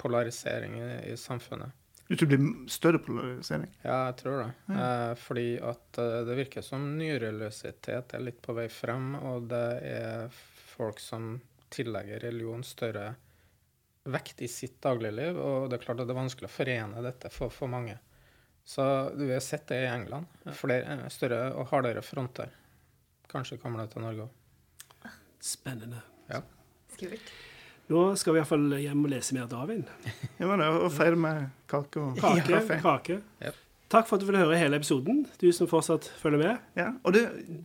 polarisering 0.00 0.78
i, 0.80 0.88
i 1.12 1.18
samfunnet. 1.20 1.74
Du 2.08 2.16
tror 2.16 2.30
det 2.30 2.38
blir 2.40 2.70
større 2.72 3.02
polarisering? 3.04 3.68
Ja, 3.82 4.06
jeg 4.06 4.16
tror 4.22 4.38
det. 4.40 4.52
Eh, 4.72 5.12
fordi 5.20 5.48
at 5.60 6.00
det 6.24 6.38
virker 6.38 6.64
som 6.64 6.94
nyreløsitet 6.96 8.16
er 8.16 8.24
litt 8.24 8.40
på 8.40 8.56
vei 8.56 8.70
frem, 8.72 9.12
og 9.20 9.50
det 9.52 9.66
er 9.84 10.40
folk 10.78 11.00
som 11.02 11.40
tillegger 11.74 12.22
religion 12.22 12.62
større 12.64 13.10
vekt 14.08 14.40
i 14.40 14.48
sitt 14.48 14.78
dagligliv, 14.82 15.36
og 15.36 15.68
det 15.68 15.78
er 15.78 15.84
klart 15.84 16.00
at 16.00 16.08
det 16.08 16.14
er 16.14 16.22
vanskelig 16.22 16.48
å 16.48 16.54
forene 16.54 17.02
dette 17.04 17.30
for, 17.34 17.52
for 17.52 17.70
mange. 17.70 17.98
Så 18.68 18.84
du 19.16 19.26
har 19.32 19.42
sett 19.44 19.66
det 19.68 19.82
i 19.82 19.90
England. 19.90 20.28
Flere, 20.56 20.94
eh, 20.94 21.04
større 21.12 21.52
og 21.56 21.68
hardere 21.72 22.02
fronter. 22.04 22.50
Kanskje 23.28 23.58
kommer 23.60 23.82
det 23.82 23.92
til 23.94 24.04
Norge 24.04 24.26
òg. 24.28 25.12
Spennende. 25.44 26.02
Ja. 26.28 26.42
Skummelt. 26.94 27.30
Nå 27.88 28.02
skal 28.20 28.34
vi 28.34 28.40
iallfall 28.42 28.66
hjem 28.82 29.06
og 29.06 29.12
lese 29.14 29.36
mer 29.36 29.48
Darwin. 29.48 29.86
Ja, 30.36 30.44
men 30.44 30.60
det 30.60 30.66
er 30.68 30.82
å 30.84 30.90
feire 30.92 31.16
med 31.16 31.48
kake 31.70 32.02
og 32.02 32.20
Kake. 32.20 32.58
Ja. 32.58 32.80
kake. 32.84 33.20
Yep. 33.40 33.64
Takk 33.88 34.04
for 34.04 34.18
at 34.18 34.20
du 34.20 34.26
ville 34.28 34.42
høre 34.42 34.58
hele 34.60 34.76
episoden, 34.76 35.22
du 35.40 35.46
som 35.56 35.68
fortsatt 35.70 36.10
følger 36.20 36.42
med. 36.42 36.64
Ja, 36.76 36.90
og 37.08 37.14
det, 37.16 37.22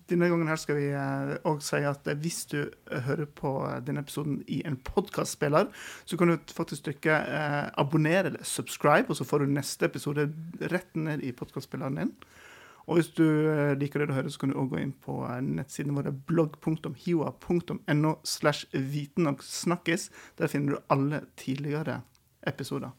denne 0.07 0.29
gangen 0.31 0.47
her 0.47 0.59
skal 0.62 0.77
vi 0.77 0.86
òg 0.95 1.59
si 1.65 1.81
at 1.83 2.07
eh, 2.07 2.15
hvis 2.23 2.45
du 2.47 2.62
eh, 2.62 3.01
hører 3.03 3.27
på 3.27 3.51
eh, 3.67 3.81
denne 3.83 4.05
episoden 4.05 4.38
i 4.47 4.62
en 4.63 4.77
podkastspiller, 4.88 5.67
så 6.07 6.19
kan 6.19 6.31
du 6.31 6.38
faktisk 6.55 6.86
trykke 6.88 7.17
eh, 7.27 7.67
'abonner' 7.75 8.31
eller 8.31 8.39
'subscribe', 8.39 9.12
og 9.12 9.19
så 9.19 9.27
får 9.27 9.43
du 9.43 9.51
neste 9.51 9.91
episode 9.91 10.29
rett 10.71 10.95
ned 10.95 11.27
i 11.27 11.36
podkastspilleren 11.36 11.99
din. 11.99 12.15
Og 12.88 13.01
hvis 13.01 13.12
du 13.15 13.27
eh, 13.27 13.75
liker 13.79 13.99
det 13.99 14.07
du 14.07 14.15
hører, 14.15 14.31
så 14.31 14.39
kan 14.39 14.55
du 14.55 14.59
òg 14.59 14.71
gå 14.71 14.79
inn 14.79 14.95
på 15.03 15.19
eh, 15.27 15.43
nettsiden 15.43 15.95
vår 15.95 16.07
blogg.hiwa.no 16.27 18.15
slash 18.23 18.65
og 18.71 19.43
snakkes. 19.43 20.09
Der 20.39 20.47
finner 20.47 20.75
du 20.75 20.83
alle 20.88 21.25
tidligere 21.36 22.01
episoder. 22.47 22.95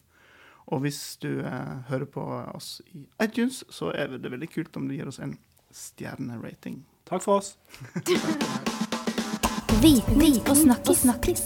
Og 0.67 0.79
hvis 0.85 1.17
du 1.21 1.39
eh, 1.39 1.75
hører 1.89 2.05
på 2.05 2.23
oss 2.55 2.81
i 2.93 3.05
iTunes, 3.23 3.63
så 3.69 3.91
er 3.93 4.17
det 4.17 4.31
veldig 4.31 4.49
kult 4.49 4.77
om 4.77 4.87
du 4.89 4.95
gir 4.95 5.07
oss 5.07 5.19
en 5.21 5.37
stjernerating. 5.73 6.81
Takk 7.05 7.21
for 7.21 7.41
oss. 7.41 7.57
Viten 9.83 10.21
og 10.49 10.57
snakkis. 10.57 10.97
snakkis. 11.05 11.43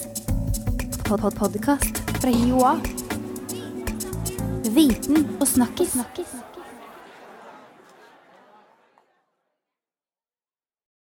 Pod 1.05 1.19
-pod 1.19 1.36
Podkast 1.36 1.99
fra 2.21 2.29
Joa. 2.29 2.75
Viten 4.75 5.38
og 5.41 5.47
snakkis. 5.47 5.91
snakkis. 5.91 6.58